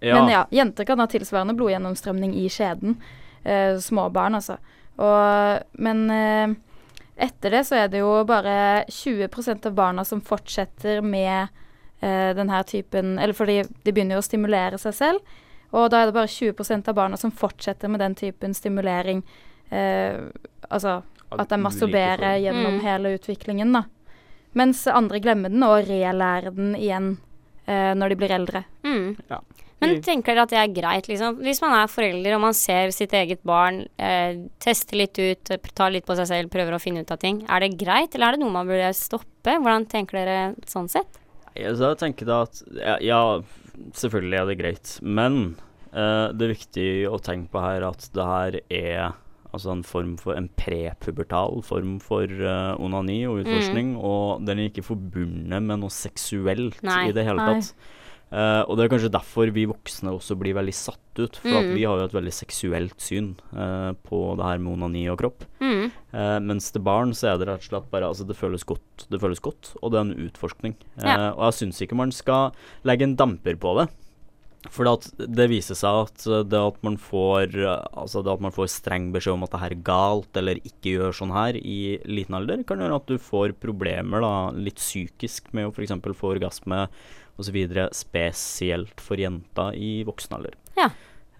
ja. 0.00 0.14
Men 0.22 0.32
ja, 0.32 0.46
jenter 0.50 0.84
kan 0.88 1.00
ha 1.02 1.06
tilsvarende 1.10 1.56
blodgjennomstrømning 1.58 2.32
i 2.40 2.46
skjeden. 2.52 2.96
Uh, 3.44 3.76
små 3.82 4.08
barn, 4.12 4.34
altså. 4.38 4.56
Og, 4.98 5.62
men 5.82 6.04
eh, 6.10 6.54
etter 7.26 7.50
det 7.56 7.64
så 7.68 7.76
er 7.82 7.88
det 7.92 8.00
jo 8.00 8.12
bare 8.28 8.84
20% 8.92 9.66
av 9.68 9.74
barna 9.76 10.04
som 10.04 10.20
fortsetter 10.24 11.02
med 11.04 11.48
eh, 12.00 12.30
denne 12.36 12.62
typen 12.68 13.18
Eller 13.18 13.36
fordi 13.36 13.62
de 13.64 13.92
begynner 13.92 14.16
jo 14.16 14.22
å 14.24 14.28
stimulere 14.28 14.78
seg 14.80 14.94
selv. 14.96 15.34
Og 15.76 15.90
da 15.90 16.00
er 16.02 16.06
det 16.10 16.14
bare 16.16 16.30
20% 16.30 16.88
av 16.88 16.94
barna 16.96 17.16
som 17.20 17.32
fortsetter 17.34 17.88
med 17.92 18.00
den 18.00 18.14
typen 18.14 18.54
stimulering. 18.54 19.22
Eh, 19.68 20.16
altså 20.70 21.02
at 21.36 21.48
de 21.50 21.58
masturberer 21.58 22.38
gjennom 22.38 22.76
Mm. 22.78 22.80
hele 22.84 23.08
utviklingen, 23.18 23.72
da. 23.74 23.82
Mens 24.54 24.86
andre 24.86 25.18
glemmer 25.20 25.50
den 25.50 25.62
og 25.66 25.82
relærer 25.88 26.54
den 26.54 26.74
igjen 26.78 27.16
eh, 27.66 27.92
når 27.98 28.08
de 28.08 28.16
blir 28.16 28.30
eldre. 28.30 28.62
Mm. 28.84 29.16
Ja. 29.28 29.40
Men 29.82 29.98
tenker 30.04 30.32
dere 30.32 30.46
at 30.46 30.52
det 30.54 30.58
er 30.60 30.72
greit, 30.72 31.08
liksom? 31.10 31.40
Hvis 31.44 31.60
man 31.60 31.74
er 31.76 31.90
forelder 31.92 32.36
og 32.36 32.42
man 32.46 32.56
ser 32.56 32.94
sitt 32.96 33.12
eget 33.16 33.42
barn 33.46 33.82
eh, 34.00 34.38
teste 34.62 34.96
litt 34.96 35.18
ut, 35.20 35.52
tar 35.76 35.92
litt 35.92 36.06
på 36.08 36.16
seg 36.16 36.30
selv, 36.30 36.52
prøver 36.52 36.76
å 36.76 36.80
finne 36.80 37.04
ut 37.04 37.12
av 37.12 37.20
ting. 37.20 37.42
Er 37.44 37.60
det 37.62 37.76
greit, 37.80 38.16
eller 38.16 38.30
er 38.30 38.36
det 38.36 38.44
noe 38.44 38.54
man 38.54 38.70
burde 38.70 38.88
stoppe? 38.96 39.58
Hvordan 39.58 39.84
tenker 39.92 40.22
dere 40.22 40.40
sånn 40.70 40.88
sett? 40.92 41.20
Ja, 41.56 41.74
så 41.76 41.92
jeg 41.92 42.00
tenker 42.00 42.28
da 42.28 42.40
at 42.46 42.62
ja, 42.76 42.96
ja, 43.04 43.20
selvfølgelig 43.96 44.40
er 44.40 44.50
det 44.50 44.58
greit, 44.62 44.96
men 45.04 45.38
eh, 45.92 46.26
det 46.32 46.48
er 46.48 46.56
viktig 46.56 46.90
å 47.12 47.20
tenke 47.20 47.52
på 47.52 47.64
her 47.64 47.86
at 47.88 48.08
det 48.16 48.28
her 48.32 48.60
er 48.66 49.14
altså 49.56 49.72
en 49.72 49.84
form 49.86 50.16
for 50.20 50.36
en 50.36 50.48
prepubertal 50.58 51.62
form 51.64 51.96
for 52.02 52.28
uh, 52.28 52.74
onani 52.82 53.22
og 53.28 53.40
utforskning, 53.40 53.94
og 53.96 54.44
den 54.44 54.60
er 54.60 54.70
ikke 54.70 54.84
forbundet 54.84 55.62
med 55.64 55.80
noe 55.80 55.92
seksuelt 55.92 56.82
Nei. 56.84 57.06
i 57.08 57.14
det 57.16 57.24
hele 57.24 57.40
Nei. 57.40 57.60
Eh, 58.26 58.62
og 58.66 58.74
det 58.74 58.84
er 58.84 58.90
kanskje 58.90 59.10
derfor 59.14 59.50
vi 59.54 59.68
voksne 59.70 60.10
også 60.10 60.34
blir 60.38 60.56
veldig 60.56 60.74
satt 60.74 61.20
ut, 61.20 61.36
for 61.38 61.60
at 61.60 61.64
Mm. 61.68 61.74
vi 61.76 61.84
har 61.86 62.00
jo 62.00 62.06
et 62.08 62.16
veldig 62.16 62.32
seksuelt 62.34 63.00
syn 63.00 63.36
uh, 63.54 63.92
på 64.04 64.36
det 64.36 64.44
her 64.44 64.58
med 64.58 64.72
onani 64.74 65.04
og 65.08 65.18
kropp. 65.20 65.44
Mm. 65.62 65.92
Uh, 66.12 66.38
mens 66.42 66.70
til 66.72 66.82
barn 66.82 67.14
så 67.14 67.30
er 67.32 67.38
det 67.38 67.46
rett 67.48 67.62
og 67.62 67.70
slett 67.70 67.90
bare 67.92 68.08
Altså, 68.10 68.26
det 68.26 68.36
føles 68.36 68.64
godt, 68.66 69.06
det 69.08 69.20
føles 69.22 69.40
godt, 69.40 69.76
og 69.80 69.92
det 69.92 69.98
er 70.00 70.08
en 70.08 70.26
utforskning. 70.26 70.74
Ja. 71.00 71.32
og 71.32 71.44
jeg 71.52 71.60
syns 71.60 71.80
ikke 71.86 71.96
man 71.96 72.10
skal 72.12 72.50
legge 72.84 73.06
en 73.06 73.16
damper 73.16 73.54
på 73.56 73.78
det. 73.78 73.88
For 74.68 74.82
det 74.82 75.46
viser 75.48 75.76
seg 75.78 76.08
at 76.08 76.24
det 76.50 76.58
at 76.58 76.78
man 76.82 76.96
får 76.98 77.52
Altså 77.94 78.24
det 78.24 78.32
at 78.32 78.40
man 78.42 78.50
får 78.50 78.66
streng 78.72 79.12
beskjed 79.14 79.36
om 79.36 79.44
at 79.46 79.52
det 79.52 79.60
her 79.62 79.70
er 79.76 79.84
galt, 79.86 80.32
eller 80.36 80.58
ikke 80.58 80.96
gjør 80.96 81.14
sånn 81.14 81.30
her 81.30 81.54
i 81.54 82.00
liten 82.04 82.34
alder, 82.34 82.64
kan 82.66 82.82
gjøre 82.82 82.96
at 82.98 83.06
du 83.06 83.16
får 83.22 83.54
problemer 83.62 84.20
da 84.24 84.50
litt 84.56 84.80
psykisk 84.82 85.52
med 85.54 85.68
å 85.68 85.70
f.eks. 85.70 85.94
få 86.18 86.32
orgasme 86.34 86.88
osv. 87.38 87.56
spesielt 87.92 89.00
for 89.00 89.16
jenter 89.20 89.74
i 89.76 90.02
voksen 90.08 90.36
alder. 90.38 90.54
Ja. 90.76 90.90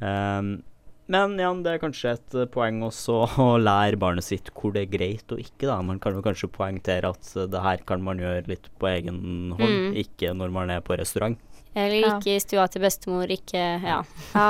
Um, 0.01 0.63
men 1.09 1.37
ja, 1.39 1.53
det 1.63 1.71
er 1.77 1.79
kanskje 1.79 2.17
et 2.17 2.35
eh, 2.35 2.49
poeng 2.51 2.81
også 2.83 3.21
å 3.39 3.45
lære 3.63 3.99
barnet 4.03 4.27
sitt 4.27 4.49
hvor 4.59 4.73
det 4.75 4.83
er 4.87 4.91
greit 4.99 5.31
og 5.33 5.39
ikke. 5.39 5.69
da. 5.69 5.77
Man 5.87 6.01
kan 6.03 6.17
jo 6.19 6.23
kanskje 6.25 6.51
poengtere 6.51 7.13
at 7.15 7.29
eh, 7.37 7.47
det 7.53 7.63
her 7.63 7.85
kan 7.87 8.03
man 8.03 8.19
gjøre 8.19 8.49
litt 8.51 8.67
på 8.81 8.89
egen 8.91 9.21
hånd, 9.55 9.77
Mm. 9.77 9.93
ikke 10.03 10.33
når 10.35 10.51
man 10.57 10.71
er 10.75 10.81
på 10.83 10.97
restaurant. 10.99 11.39
Eller 11.77 12.01
Ja. 12.03 12.17
ikke 12.19 12.35
i 12.35 12.41
stua 12.43 12.67
til 12.73 12.83
bestemor, 12.83 13.31
ikke 13.31 13.63
Ja. 13.85 14.03
Ja, 14.35 14.49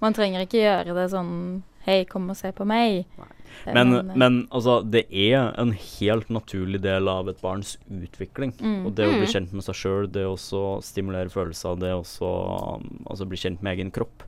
man 0.00 0.12
trenger 0.16 0.42
ikke 0.42 0.64
gjøre 0.64 0.94
det 0.98 1.10
sånn 1.14 1.62
Hei, 1.84 2.04
kom 2.08 2.30
og 2.32 2.36
se 2.36 2.50
på 2.56 2.64
meg. 2.66 3.04
Men, 3.66 3.74
Men, 3.90 3.94
eh, 4.10 4.16
men 4.16 4.38
altså, 4.50 4.78
det 4.90 5.04
er 5.12 5.52
en 5.60 5.72
helt 5.72 6.28
naturlig 6.32 6.80
del 6.82 7.08
av 7.08 7.28
et 7.28 7.40
barns 7.42 7.76
utvikling. 7.92 8.52
Mm. 8.58 8.86
Og 8.86 8.94
det 8.96 9.06
å 9.06 9.12
bli 9.12 9.26
Mm. 9.26 9.32
kjent 9.34 9.52
med 9.52 9.62
seg 9.64 9.74
sjøl, 9.74 10.10
det 10.10 10.24
å 10.24 10.80
stimulere 10.82 11.28
følelser, 11.30 11.78
det 11.78 11.92
å 11.92 12.02
um, 12.76 13.04
altså 13.06 13.26
bli 13.28 13.36
kjent 13.36 13.62
med 13.62 13.76
egen 13.78 13.90
kropp. 13.90 14.22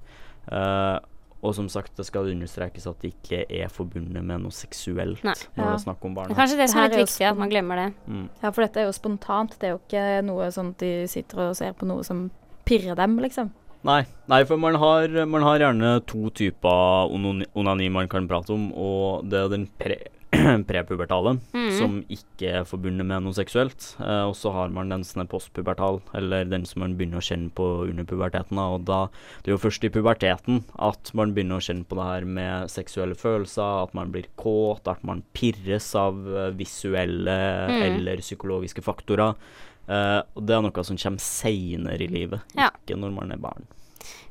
Uh, 0.53 0.99
og 1.43 1.55
som 1.55 1.69
sagt, 1.69 1.97
det 1.97 2.07
skal 2.07 2.27
understrekes 2.33 2.87
at 2.87 3.01
det 3.01 3.13
ikke 3.15 3.45
er 3.51 3.69
forbundet 3.69 4.23
med 4.25 4.41
noe 4.43 4.51
seksuelt 4.51 5.23
Nei. 5.25 5.35
når 5.57 5.65
Ja. 5.65 5.65
det 5.65 5.75
er 5.75 5.85
snakk 5.93 6.05
om 6.05 6.15
barn. 6.15 6.35
Kanskje 6.35 6.57
det 6.57 6.71
som 6.71 6.81
er 6.81 6.89
litt 6.89 6.99
viktig, 7.09 7.27
at 7.27 7.37
man 7.37 7.51
glemmer 7.51 7.77
det. 7.77 7.95
Mm. 8.09 8.29
Ja, 8.43 8.51
for 8.51 8.63
dette 8.63 8.77
er 8.81 8.85
jo 8.87 8.93
spontant. 8.93 9.59
Det 9.59 9.65
er 9.69 9.73
jo 9.77 9.81
ikke 9.89 10.25
noe 10.25 10.49
sånn 10.51 10.71
at 10.71 10.79
de 10.79 11.07
sitter 11.07 11.39
og 11.51 11.57
ser 11.57 11.73
på 11.73 11.87
noe 11.87 12.03
som 12.05 12.31
pirrer 12.65 12.97
dem, 12.97 13.19
liksom. 13.19 13.51
Nei, 13.87 14.03
nei, 14.27 14.43
for 14.49 14.59
man 14.59 14.75
har, 14.83 15.13
man 15.31 15.47
har 15.47 15.63
gjerne 15.63 15.95
to 16.11 16.27
typer 16.35 17.13
onani, 17.15 17.89
man 17.93 18.11
kan 18.11 18.27
prate 18.31 18.55
om, 18.57 18.69
og 18.75 19.29
det 19.31 19.39
er 19.45 19.53
den 19.53 19.67
pre, 19.79 19.99
prepubertale, 20.69 21.37
Mhm. 21.55 21.71
som 21.79 21.93
ikke 22.11 22.49
er 22.61 22.65
forbundet 22.67 23.07
med 23.07 23.23
noe 23.23 23.37
seksuelt. 23.37 23.95
Eh, 24.01 24.25
og 24.27 24.35
så 24.35 24.53
har 24.53 24.73
man 24.75 24.91
den 24.91 25.05
som 25.07 25.23
er 25.23 25.29
postpubertal, 25.31 26.01
eller 26.19 26.45
den 26.45 26.65
som 26.67 26.83
man 26.83 26.97
begynner 26.99 27.23
å 27.23 27.27
kjenne 27.29 27.53
på 27.55 27.87
under 27.87 28.05
puberteten. 28.05 28.59
Og 28.59 28.85
da, 28.89 29.07
det 29.43 29.53
er 29.53 29.57
jo 29.57 29.63
først 29.63 29.87
i 29.87 29.93
puberteten 29.95 30.65
at 30.79 31.13
man 31.15 31.33
begynner 31.37 31.61
å 31.61 31.67
kjenne 31.67 31.87
på 31.87 31.97
det 31.97 32.09
her 32.11 32.25
med 32.27 32.75
seksuelle 32.75 33.15
følelser, 33.15 33.87
at 33.87 33.95
man 33.95 34.11
blir 34.11 34.27
kåt, 34.37 34.91
at 34.91 35.05
man 35.07 35.23
pirres 35.33 35.95
av 35.95 36.19
eh, 36.27 36.51
visuelle 36.59 37.39
mm. 37.71 37.83
eller 37.93 38.27
psykologiske 38.27 38.83
faktorer. 38.83 39.39
Eh, 39.89 40.21
og 40.35 40.47
det 40.47 40.57
er 40.57 40.63
noe 40.67 40.85
som 40.85 40.99
kommer 40.99 41.23
seinere 41.23 42.01
i 42.03 42.11
livet, 42.11 42.41
Ja. 42.57 42.71
ikke 42.71 42.99
når 42.99 43.13
man 43.15 43.33
er 43.33 43.37
barn. 43.39 43.67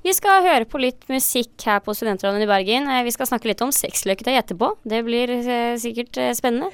Vi 0.04 0.14
skal 0.14 0.44
høre 0.44 0.66
på 0.66 0.80
litt 0.80 1.08
musikk 1.10 1.60
her 1.66 1.80
på 1.80 1.96
Studentradioen 1.96 2.44
i 2.44 2.50
Bergen. 2.50 2.88
Eh, 2.88 3.04
Vi 3.04 3.12
skal 3.12 3.26
snakke 3.26 3.46
litt 3.50 3.62
om 3.62 3.72
sexløketøy 3.72 4.36
etterpå. 4.38 4.78
Det 4.86 5.04
blir 5.04 5.30
eh, 5.30 5.76
sikkert 5.78 6.14
spennende. 6.36 6.72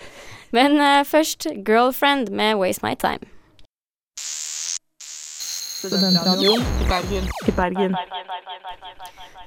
Men 0.51 1.05
først 1.05 1.47
'Girlfriend' 1.63 2.29
med 2.29 2.57
'Waste 2.57 2.83
My 2.83 2.95
Time'. 2.95 3.27
Studentradioen 5.81 6.61
i 6.61 6.85
Bergen. 6.89 7.25
I 7.47 7.51
Bergen. 7.57 7.95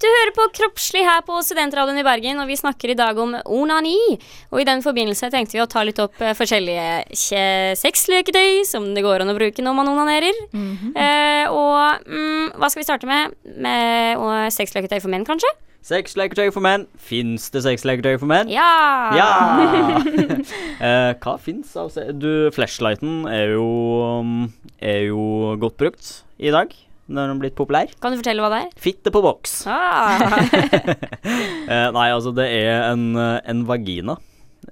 Du 0.02 0.06
hører 0.10 0.32
på 0.34 0.46
Kroppslig 0.56 1.04
her 1.06 1.20
på 1.26 1.36
Studentradioen 1.46 2.00
i 2.00 2.04
Bergen, 2.06 2.40
og 2.42 2.48
vi 2.50 2.56
snakker 2.58 2.90
i 2.92 2.96
dag 2.98 3.18
om 3.22 3.36
onani. 3.46 3.94
Og 4.50 4.60
i 4.60 4.66
den 4.66 4.82
forbindelse 4.84 5.30
tenkte 5.32 5.54
vi 5.56 5.62
å 5.62 5.68
ta 5.70 5.84
litt 5.86 6.00
opp 6.02 6.18
eh, 6.20 6.34
forskjellige 6.36 6.88
kje- 7.14 7.76
sexleketøy 7.80 8.64
som 8.68 8.90
det 8.96 9.04
går 9.06 9.22
an 9.24 9.30
å 9.32 9.36
bruke 9.38 9.62
når 9.64 9.78
man 9.78 9.92
onanerer. 9.94 10.40
eh, 10.98 11.46
og 11.54 12.02
mm, 12.08 12.58
hva 12.58 12.70
skal 12.72 12.82
vi 12.82 12.88
starte 12.88 13.08
med? 13.10 13.36
Med 13.54 14.50
sexleketøy 14.54 14.98
for 15.00 15.14
menn, 15.14 15.24
kanskje? 15.28 15.54
Sexleketøy 15.84 16.48
for 16.54 16.64
menn. 16.64 16.86
Fins 16.96 17.50
det 17.52 17.60
sexleketøy 17.66 18.14
for 18.22 18.30
menn? 18.30 18.48
Ja! 18.48 18.64
Ja! 19.12 19.26
eh, 20.88 21.10
hva 21.20 21.34
fins 21.42 21.74
av 21.76 21.90
se- 21.92 22.06
Du, 22.16 22.48
flashlighten 22.56 23.26
er 23.28 23.52
jo, 23.58 23.66
um, 24.22 24.46
er 24.80 25.02
jo 25.10 25.52
godt 25.60 25.76
brukt 25.82 26.08
i 26.40 26.48
dag. 26.54 26.72
Når 27.04 27.20
Den 27.28 27.34
er 27.36 27.40
blitt 27.42 27.56
populær. 27.58 27.90
Kan 28.00 28.14
du 28.14 28.22
fortelle 28.22 28.40
hva 28.40 28.48
det 28.54 28.60
er? 28.64 28.70
Fitte 28.80 29.12
på 29.12 29.20
boks. 29.24 29.58
Ah. 29.68 30.24
Eh, 31.64 31.86
nei, 31.96 32.08
altså, 32.12 32.28
det 32.36 32.44
er 32.52 32.82
en, 32.90 33.04
eh, 33.16 33.38
en 33.48 33.62
vagina. 33.64 34.18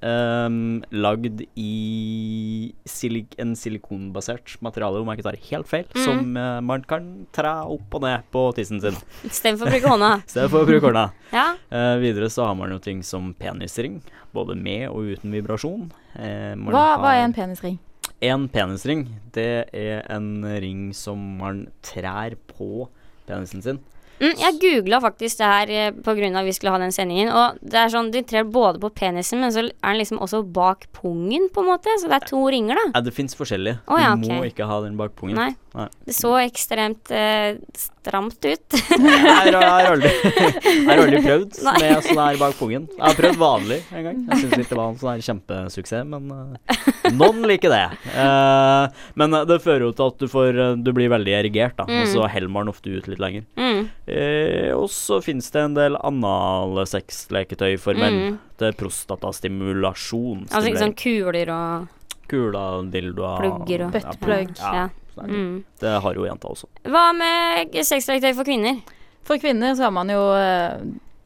Um, 0.02 0.80
lagd 0.90 1.44
i 1.54 2.74
silik 2.90 3.36
en 3.38 3.52
silikonbasert 3.54 4.56
materiale, 4.64 4.98
om 4.98 5.10
jeg 5.12 5.20
ikke 5.20 5.26
tar 5.28 5.38
helt 5.52 5.68
feil, 5.70 5.84
mm. 5.92 6.00
som 6.02 6.32
uh, 6.34 6.58
man 6.64 6.82
kan 6.90 7.06
tre 7.30 7.52
opp 7.70 7.94
og 7.94 8.02
ned 8.02 8.26
på 8.34 8.42
tissen 8.56 8.82
sin. 8.82 8.98
Istedenfor 9.28 9.70
å 9.70 9.74
bruke 9.76 9.92
hånda. 9.92 10.10
Istedenfor 10.26 10.56
for 10.56 10.66
å 10.66 10.70
bruke 10.72 10.90
hånda. 10.90 11.06
Ja. 11.32 11.54
uh, 11.72 11.96
videre 11.96 12.26
så 12.28 12.44
har 12.44 12.56
man 12.58 12.74
jo 12.74 12.80
ting 12.82 12.98
som 13.06 13.30
penisring, 13.38 14.02
både 14.36 14.52
med 14.58 14.90
og 14.90 15.14
uten 15.14 15.32
vibrasjon. 15.32 15.86
Uh, 16.12 16.52
Hva, 16.66 16.98
hva 17.00 17.14
er 17.14 17.22
en 17.28 17.36
penisring? 17.36 17.78
En 18.22 18.44
penisring, 18.52 19.06
det 19.34 19.70
er 19.70 20.02
en 20.12 20.44
ring 20.62 20.90
som 20.94 21.22
man 21.38 21.64
trær 21.86 22.36
på 22.50 22.88
penisen 23.30 23.62
sin. 23.64 23.80
Mm, 24.22 24.36
jeg 24.38 24.58
googla 24.62 25.00
faktisk 25.02 25.40
det 25.40 25.48
her 25.50 25.70
pga. 25.72 26.02
på 26.06 26.14
grunn 26.14 26.36
av 26.38 26.46
vi 26.46 26.54
skulle 26.54 26.74
ha 26.74 26.78
den 26.78 26.94
sendingen. 26.94 27.32
Og 27.34 27.58
det 27.60 27.80
er 27.80 27.90
sånn, 27.90 28.12
de 28.14 28.22
trer 28.22 28.46
både 28.46 28.78
på 28.82 28.92
penisen, 28.94 29.42
men 29.42 29.54
så 29.54 29.64
er 29.66 29.72
den 29.90 29.98
liksom 29.98 30.22
også 30.22 30.44
bak 30.46 30.86
pungen, 30.94 31.48
på 31.52 31.64
en 31.64 31.72
måte. 31.72 31.96
Så 31.98 32.10
det 32.10 32.20
er 32.20 32.28
to 32.30 32.44
ringer, 32.54 32.78
da. 32.78 32.86
Ja, 32.94 33.04
det 33.08 33.14
fins 33.16 33.34
forskjellige. 33.38 33.80
Oh, 33.90 33.98
ja, 33.98 34.14
du 34.14 34.30
må 34.30 34.44
ikke 34.46 34.68
ha 34.70 34.80
den 34.86 34.96
bak 35.00 35.16
pungen. 35.18 35.38
Nei. 35.38 35.50
Nei. 35.72 35.86
Det 36.04 36.14
så 36.16 36.32
ekstremt 36.42 37.10
eh, 37.16 37.56
stramt 38.02 38.44
ut. 38.44 38.74
Jeg 39.02 39.22
har, 39.22 39.46
jeg 39.46 39.62
har 39.62 39.88
aldri, 39.92 40.10
jeg 40.64 40.86
har 40.88 41.00
aldri 41.00 41.20
prøvd 41.22 41.58
Nei. 41.64 41.74
med 41.80 42.04
sånn 42.06 42.18
her 42.20 42.38
bak 42.40 42.56
pungen. 42.58 42.86
Jeg 42.96 43.02
har 43.02 43.16
prøvd 43.18 43.38
vanlig 43.40 43.78
en 43.92 44.06
gang. 44.06 44.20
Jeg 44.26 44.40
syns 44.42 44.54
ikke 44.56 44.72
det 44.72 44.78
var 44.80 44.90
en 44.90 44.98
sånn 45.00 45.10
her 45.12 45.24
kjempesuksess, 45.26 46.08
men 46.10 46.32
uh, 46.34 47.10
noen 47.14 47.46
liker 47.48 47.72
det. 47.72 47.82
Uh, 48.12 49.04
men 49.20 49.38
det 49.48 49.58
fører 49.64 49.86
jo 49.86 49.92
til 49.96 50.12
at 50.12 50.22
du 50.22 50.28
får 50.30 50.60
eh, 50.64 50.74
Du 50.82 50.92
blir 50.96 51.12
veldig 51.12 51.34
erigert, 51.38 51.76
da. 51.78 51.86
Og 51.86 52.10
så 52.10 52.26
helmer 52.30 52.42
den 52.42 52.56
man 52.58 52.72
ofte 52.72 52.92
ut 52.92 53.06
litt 53.10 53.22
lenger. 53.22 53.46
Mm. 53.56 53.86
Uh, 54.08 54.70
og 54.76 54.88
så 54.92 55.20
finnes 55.24 55.48
det 55.54 55.62
en 55.62 55.78
del 55.78 55.98
analsexleketøy 56.02 57.76
for 57.80 57.98
menn. 57.98 58.18
Mm. 58.18 58.40
Det 58.60 58.72
er 58.72 58.78
prostatastimulasjon. 58.78 60.48
Altså 60.50 60.72
ikke 60.72 60.84
sånn 60.84 60.98
kuler 60.98 61.54
og 61.54 61.90
Kuler, 62.32 62.86
dildoer 62.88 63.40
plugger 63.42 63.86
og 63.86 63.96
Buttplug. 63.96 64.52
Ja, 64.56 64.74
Ja. 64.82 64.88
Det. 65.20 65.28
Mm. 65.30 65.54
Det 65.82 65.94
har 66.04 66.18
jo 66.18 66.26
jenta 66.26 66.50
også. 66.50 66.68
Hva 66.88 67.06
med 67.16 67.78
sexleketøy 67.84 68.34
for 68.38 68.48
kvinner? 68.48 68.82
For 69.26 69.38
kvinner 69.42 69.76
så 69.78 69.86
har 69.86 69.94
man 69.94 70.10
jo 70.10 70.20
eh, 70.34 70.82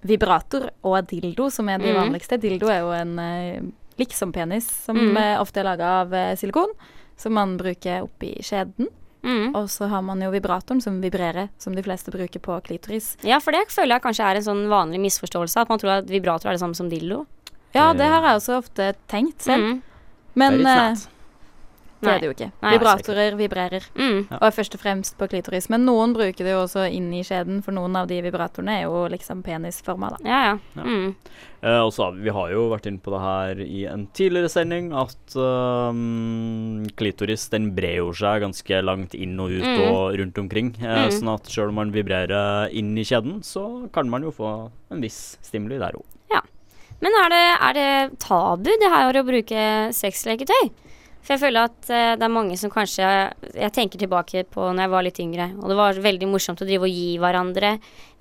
vibrator 0.06 0.68
og 0.86 0.98
dildo, 1.10 1.48
som 1.52 1.68
er 1.72 1.80
de 1.82 1.92
mm. 1.92 1.98
vanligste. 2.00 2.38
Dildo 2.42 2.70
er 2.72 2.82
jo 2.84 2.92
en 2.96 3.16
uh, 3.18 3.72
liksom 4.00 4.32
penis, 4.32 4.68
som 4.84 4.98
mm. 4.98 5.16
eh, 5.16 5.40
ofte 5.40 5.60
er 5.62 5.68
laga 5.70 5.90
av 6.02 6.14
eh, 6.14 6.34
silikon, 6.38 6.72
som 7.16 7.34
man 7.36 7.56
bruker 7.60 8.04
oppi 8.04 8.36
skjeden. 8.44 8.90
Mm. 9.26 9.56
Og 9.58 9.70
så 9.72 9.88
har 9.90 10.04
man 10.06 10.20
jo 10.22 10.30
vibratoren 10.30 10.80
som 10.84 11.00
vibrerer, 11.02 11.48
som 11.58 11.74
de 11.74 11.82
fleste 11.82 12.12
bruker 12.14 12.42
på 12.42 12.58
klitoris. 12.68 13.16
Ja, 13.26 13.40
for 13.42 13.56
det 13.56 13.64
føler 13.74 13.96
jeg 13.96 14.04
kanskje 14.04 14.28
er 14.28 14.38
en 14.38 14.46
sånn 14.46 14.62
vanlig 14.70 15.00
misforståelse, 15.02 15.64
at 15.64 15.72
man 15.72 15.82
tror 15.82 15.96
at 15.96 16.12
vibrator 16.12 16.52
er 16.52 16.58
det 16.58 16.62
samme 16.62 16.78
som 16.78 16.92
dildo. 16.92 17.24
Ja, 17.74 17.90
det 17.96 18.06
har 18.08 18.22
jeg 18.24 18.38
også 18.38 18.60
ofte 18.60 18.92
tenkt 19.10 19.42
selv. 19.44 19.64
Mm. 19.64 19.82
Men 20.36 20.60
Det 20.60 20.60
er 20.60 20.92
litt 20.92 21.06
eh. 21.06 21.12
Det 22.06 22.12
Nei. 22.12 22.14
er 22.16 22.22
det 22.22 22.28
jo 22.30 22.34
ikke. 22.36 22.48
Nei. 22.62 22.72
Vibratorer 22.76 23.36
vibrerer. 23.40 23.86
Mm. 23.98 24.20
Og 24.38 24.46
er 24.48 24.54
først 24.56 24.74
og 24.78 24.80
fremst 24.84 25.16
på 25.18 25.28
klitoris. 25.28 25.66
Men 25.72 25.84
noen 25.88 26.14
bruker 26.16 26.46
det 26.46 26.54
jo 26.54 26.62
også 26.64 26.86
inn 26.88 27.10
i 27.12 27.24
skjeden, 27.26 27.58
for 27.66 27.74
noen 27.76 27.98
av 27.98 28.06
de 28.08 28.20
vibratorene 28.24 28.78
er 28.78 28.86
jo 28.86 29.04
liksom 29.12 29.42
penisforma, 29.46 30.14
da. 30.14 30.22
Ja, 30.24 30.40
ja. 30.46 30.56
Ja. 30.78 30.86
Mm. 30.86 31.14
Eh, 31.66 31.80
og 31.82 31.90
så 31.96 32.08
vi, 32.14 32.22
vi 32.28 32.34
har 32.36 32.50
jo 32.52 32.66
vært 32.70 32.86
inne 32.86 33.02
på 33.02 33.10
det 33.14 33.20
her 33.24 33.60
i 33.66 33.84
en 33.90 34.06
tidligere 34.14 34.48
sending, 34.52 34.92
at 34.94 35.36
ehm, 35.36 36.86
klitoris 36.98 37.48
den 37.52 37.70
brer 37.76 37.98
jo 38.00 38.10
seg 38.16 38.42
ganske 38.44 38.80
langt 38.84 39.14
inn 39.18 39.38
og 39.40 39.50
ut 39.50 39.64
Mm. 39.66 39.80
og 39.90 40.18
rundt 40.20 40.38
omkring. 40.38 40.74
Eh, 40.80 41.06
Mm. 41.06 41.10
Sånn 41.12 41.34
at 41.34 41.46
selv 41.50 41.68
om 41.68 41.74
man 41.80 41.90
vibrerer 41.92 42.70
inn 42.72 42.96
i 42.98 43.02
kjeden, 43.04 43.40
så 43.42 43.90
kan 43.92 44.08
man 44.08 44.22
jo 44.22 44.30
få 44.30 44.70
en 44.90 45.00
viss 45.00 45.36
stimuli 45.42 45.78
der 45.78 45.92
òg. 45.92 46.04
Men 46.98 47.12
er 47.12 47.28
det, 47.28 47.60
er 47.60 47.72
det 47.76 48.18
tabu 48.18 48.64
det 48.64 48.88
her 48.88 49.12
å 49.12 49.22
bruke 49.22 49.92
sexleketøy? 49.92 50.70
For 51.26 51.34
jeg 51.34 51.42
føler 51.42 51.66
at 51.66 51.88
eh, 51.90 52.12
det 52.14 52.22
er 52.22 52.30
mange 52.30 52.54
som 52.60 52.70
kanskje 52.70 53.02
Jeg 53.58 53.72
tenker 53.74 53.98
tilbake 53.98 54.44
på 54.46 54.68
når 54.70 54.84
jeg 54.86 54.92
var 54.94 55.02
litt 55.08 55.18
yngre, 55.24 55.48
og 55.58 55.68
det 55.72 55.76
var 55.80 55.98
veldig 56.04 56.28
morsomt 56.30 56.62
å 56.62 56.68
drive 56.68 56.86
og 56.86 56.94
gi 56.94 57.16
hverandre 57.18 57.72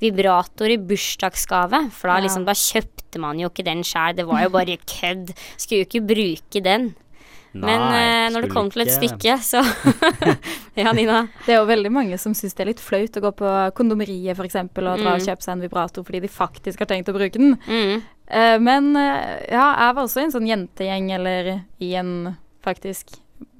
vibrator 0.01 0.73
i 0.73 0.77
bursdagsgave. 0.81 1.83
For 1.93 2.09
da, 2.09 2.17
Ja. 2.17 2.25
liksom, 2.25 2.45
da 2.49 2.53
kjøpte 2.57 3.21
man 3.21 3.37
jo 3.39 3.49
ikke 3.51 3.63
den 3.67 3.83
sjæl, 3.85 4.15
det 4.17 4.25
var 4.27 4.41
jo 4.43 4.49
bare 4.49 4.77
kødd. 4.97 5.35
Skulle 5.55 5.83
jo 5.83 5.89
ikke 5.89 6.05
bruke 6.09 6.63
den. 6.65 6.95
Men 7.55 7.79
eh, 7.95 8.25
når 8.33 8.41
det 8.43 8.51
kom 8.51 8.67
til 8.73 8.81
et 8.83 8.91
stykke, 8.91 9.37
så 9.39 9.61
Ja, 10.75 10.91
Nina. 10.91 11.21
Det 11.45 11.53
er 11.53 11.61
jo 11.61 11.69
veldig 11.69 11.91
mange 11.95 12.17
som 12.19 12.33
syns 12.35 12.51
det 12.57 12.65
er 12.65 12.71
litt 12.73 12.81
flaut 12.83 13.15
å 13.15 13.21
gå 13.23 13.31
på 13.39 13.51
kondomeriet 13.77 14.35
f.eks. 14.35 14.57
og 14.59 14.73
dra 14.75 14.95
og 14.97 14.99
Mm. 15.05 15.23
kjøpe 15.23 15.45
seg 15.45 15.53
en 15.53 15.63
vibrator 15.63 16.03
fordi 16.03 16.19
de 16.25 16.27
faktisk 16.27 16.83
har 16.83 16.89
tenkt 16.91 17.07
å 17.07 17.15
bruke 17.15 17.39
den. 17.39 17.55
Mm. 17.69 18.01
Eh, 18.27 18.57
men 18.59 18.89
eh, 18.99 19.45
ja, 19.53 19.69
jeg 19.85 19.95
var 19.95 20.01
også 20.03 20.19
i 20.19 20.25
en 20.27 20.35
sånn 20.35 20.49
jentegjeng, 20.49 21.07
eller 21.15 21.53
i 21.79 21.93
en 21.95 22.11
faktisk 22.65 23.15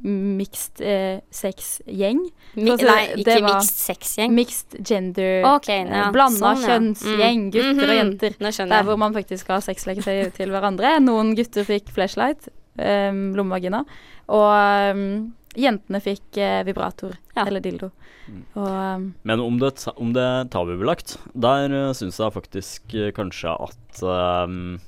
mixed 0.06 0.82
eh, 0.86 1.20
sex-gjeng. 1.34 2.20
Mi 2.56 2.70
Altså, 2.72 2.86
nei, 2.88 3.06
det 3.18 3.26
ikke 3.26 3.44
var 3.48 3.56
mixed 3.60 3.80
sex-gjeng. 3.82 4.36
Mixed 4.38 4.76
gender, 4.86 5.46
Ok, 5.56 5.70
eh, 5.74 5.88
ja, 5.90 6.12
blanda 6.16 6.52
sånn, 6.54 6.62
ja. 6.62 6.68
kjønnsgjeng, 6.70 7.42
Mm. 7.48 7.52
gutter 7.52 7.84
og 7.84 7.90
Mhm, 7.90 7.98
jenter. 8.00 8.36
Nå 8.40 8.52
skjønner 8.56 8.70
Der 8.78 8.84
hvor 8.88 8.98
man 9.02 9.14
faktisk 9.14 9.48
har 9.52 9.60
sexleketøy 9.66 10.32
til 10.34 10.50
hverandre. 10.54 11.00
Noen 11.04 11.36
gutter 11.36 11.66
fikk 11.68 11.90
flashlight, 11.92 12.48
um, 12.80 13.34
lommevagina, 13.36 13.84
og 14.30 14.96
um, 14.96 15.34
jentene 15.56 16.02
fikk 16.02 16.38
eh, 16.38 16.64
vibrator, 16.64 17.18
Ja. 17.36 17.46
eller 17.46 17.60
dildo. 17.62 17.92
Mm. 18.30 18.44
Og 18.56 18.68
um, 18.68 19.14
Men 19.24 19.40
om 19.40 19.58
det, 19.60 19.76
ta- 19.76 19.94
om 19.98 20.14
det 20.14 20.22
er 20.22 20.46
tabubelagt, 20.46 21.18
der 21.36 21.66
uh, 21.90 21.94
syns 21.94 22.18
jeg 22.18 22.32
faktisk 22.34 22.82
uh, 22.96 23.12
kanskje 23.12 23.52
at 23.60 24.02
ehm, 24.02 24.80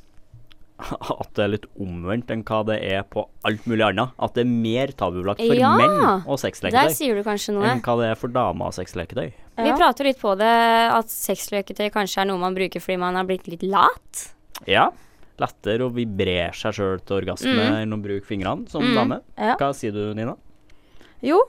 At 1.21 1.29
det 1.33 1.43
er 1.43 1.47
litt 1.55 1.65
omvendt 1.81 2.29
enn 2.29 2.43
hva 2.45 2.59
det 2.67 2.75
er 2.85 3.01
på 3.09 3.23
alt 3.47 3.63
mulig 3.65 3.81
annet. 3.87 4.11
At 4.21 4.35
det 4.37 4.43
er 4.45 4.51
mer 4.51 4.91
tabubelagt 4.93 5.41
for 5.41 5.57
Ja, 5.57 5.71
menn 5.79 5.95
og 6.27 6.35
Der 6.35 6.41
sexleketøy 6.43 6.93
sier 6.93 7.15
du 7.17 7.23
kanskje 7.25 7.55
noe. 7.55 7.65
enn 7.71 7.81
hva 7.81 7.95
det 8.01 8.11
er 8.11 8.15
for 8.21 8.27
damer 8.35 8.69
og 8.69 8.75
sexleketøy. 8.77 9.31
Vi 9.57 9.71
prater 9.73 10.05
litt 10.05 10.19
på 10.21 10.35
det, 10.37 10.45
at 10.93 11.09
sexleketøy 11.09 11.89
kanskje 11.95 12.21
er 12.21 12.29
noe 12.29 12.37
man 12.37 12.53
bruker 12.53 12.79
fordi 12.83 12.99
man 13.01 13.15
har 13.17 13.25
blitt 13.25 13.47
litt 13.49 13.63
lat. 13.65 14.27
Ja. 14.69 14.91
Lettere 15.41 15.85
å 15.85 15.93
vibrere 15.93 16.53
seg 16.57 16.73
sjøl 16.77 17.01
til 17.05 17.19
orgasme 17.23 17.53
Mm. 17.57 17.75
enn 17.81 17.93
å 17.93 18.01
bruke 18.01 18.25
fingrene 18.25 18.69
som 18.69 18.81
Mm. 18.85 18.93
dame. 18.95 19.21
Ja. 19.37 19.55
Hva 19.57 19.73
sier 19.73 19.91
du, 19.93 20.13
Nina? 20.13 20.35
Jo. 21.21 21.41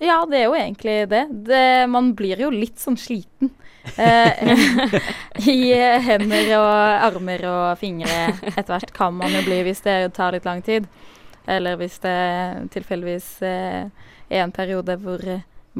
Ja, 0.00 0.22
det 0.26 0.38
er 0.40 0.46
jo 0.48 0.54
egentlig 0.56 0.94
det. 1.10 1.26
det 1.48 1.64
man 1.92 2.14
blir 2.16 2.40
jo 2.40 2.48
litt 2.52 2.80
sånn 2.80 2.96
sliten. 2.96 3.50
Eh, 3.96 4.40
I 5.50 5.58
hender 6.06 6.50
og 6.58 7.04
armer 7.10 7.44
og 7.48 7.78
fingre 7.80 8.30
etter 8.48 8.70
hvert 8.74 8.92
kan 8.96 9.14
man 9.16 9.32
jo 9.34 9.42
bli 9.46 9.60
hvis 9.66 9.82
det 9.84 9.96
tar 10.16 10.32
litt 10.36 10.48
lang 10.48 10.62
tid. 10.64 10.88
Eller 11.50 11.76
hvis 11.80 11.98
det 12.04 12.16
tilfeldigvis 12.72 13.28
eh, 13.44 13.88
er 14.30 14.44
en 14.44 14.52
periode 14.54 14.96
hvor 15.00 15.24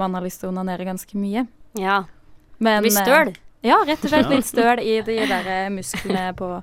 man 0.00 0.14
har 0.16 0.24
lyst 0.24 0.40
til 0.42 0.50
å 0.50 0.54
onanere 0.54 0.86
ganske 0.88 1.16
mye. 1.20 1.46
Ja. 1.78 2.02
Men, 2.58 2.84
Blir 2.84 2.92
støl. 2.96 3.32
eh, 3.32 3.46
Ja, 3.70 3.76
rett 3.84 4.04
og 4.04 4.08
slett 4.12 4.30
litt 4.32 4.48
støl 4.48 4.80
i 4.80 4.98
de 5.04 5.18
der 5.28 5.68
musklene 5.72 6.30
på 6.36 6.54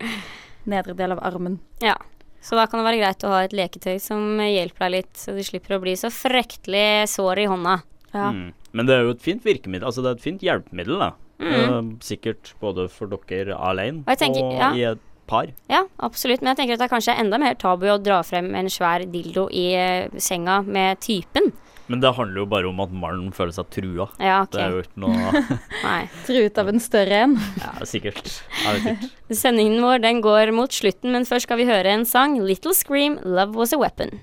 nedre 0.67 0.96
del 0.98 1.13
av 1.13 1.20
armen. 1.26 1.60
Ja. 1.82 1.93
Så 2.41 2.56
da 2.56 2.67
kan 2.69 2.80
det 2.80 2.88
være 2.88 3.02
greit 3.02 3.26
å 3.28 3.32
ha 3.34 3.43
et 3.45 3.56
leketøy 3.58 3.97
som 4.02 4.39
hjelper 4.43 4.86
deg 4.88 4.93
litt, 4.93 5.13
så 5.19 5.34
du 5.36 5.41
slipper 5.43 5.78
å 5.78 5.82
bli 5.84 5.95
så 6.00 6.12
fryktelig 6.13 7.08
sår 7.12 7.43
i 7.43 7.47
hånda. 7.52 7.78
Ja. 8.13 8.30
Mm. 8.32 8.52
Men 8.78 8.88
det 8.88 8.95
er 8.95 9.08
jo 9.08 9.15
et 9.15 9.23
fint 9.26 9.43
virkemiddel, 9.47 9.88
altså 9.89 10.04
det 10.06 10.12
er 10.12 10.19
et 10.19 10.28
fint 10.28 10.45
hjelpemiddel, 10.45 11.02
da. 11.02 11.12
Mm. 11.38 11.52
Eh, 11.54 11.89
sikkert 12.02 12.54
både 12.62 12.88
for 12.89 13.12
dere 13.13 13.54
alene 13.54 14.02
Og 14.10 14.17
tenker- 14.17 14.41
og 14.41 14.56
ja. 14.58 14.71
i 14.73 14.86
et 14.93 15.04
par. 15.28 15.52
Ja, 15.72 15.84
absolutt. 16.04 16.42
Men 16.42 16.54
jeg 16.54 16.62
tenker 16.62 16.78
at 16.78 16.84
det 16.84 16.88
er 16.90 16.96
kanskje 16.96 17.18
enda 17.20 17.40
mer 17.42 17.58
tabu 17.60 17.88
å 17.92 18.00
dra 18.02 18.22
frem 18.26 18.50
en 18.58 18.70
svær 18.72 19.06
dildo 19.12 19.48
i 19.52 19.70
eh, 19.78 20.20
senga 20.22 20.62
med 20.66 21.02
typen. 21.04 21.52
Men 21.88 22.02
det 22.04 22.12
handler 22.18 22.42
jo 22.42 22.48
bare 22.52 22.68
om 22.68 22.80
at 22.84 22.92
mannen 22.92 23.30
føler 23.36 23.54
seg 23.56 23.70
trua. 23.72 24.10
Ja, 24.20 24.42
ok. 24.44 24.52
Det 24.56 24.63
er 24.63 24.74
jo 24.76 24.82
ikke 24.84 25.04
noe 25.06 25.44
Nei. 25.88 26.02
Truet 26.28 26.60
av 26.60 26.72
en 26.74 26.82
større 26.84 27.22
en. 27.28 27.38
Ja, 27.62 27.74
sikkert. 27.88 28.28
Vet 28.66 28.82
ikke. 28.82 29.12
Sendingen 29.40 29.80
vår 29.84 30.04
den 30.04 30.20
går 30.26 30.52
mot 30.56 30.74
slutten, 30.76 31.13
men 31.16 31.28
først 31.28 31.48
skal 31.48 31.62
vi 31.62 31.70
høre 31.70 31.96
en 31.96 32.04
sang. 32.08 32.36
'Little 32.44 32.76
Scream, 32.76 33.22
Love 33.24 33.56
Was 33.56 33.76
A 33.76 33.80
Weapon'. 33.80 34.20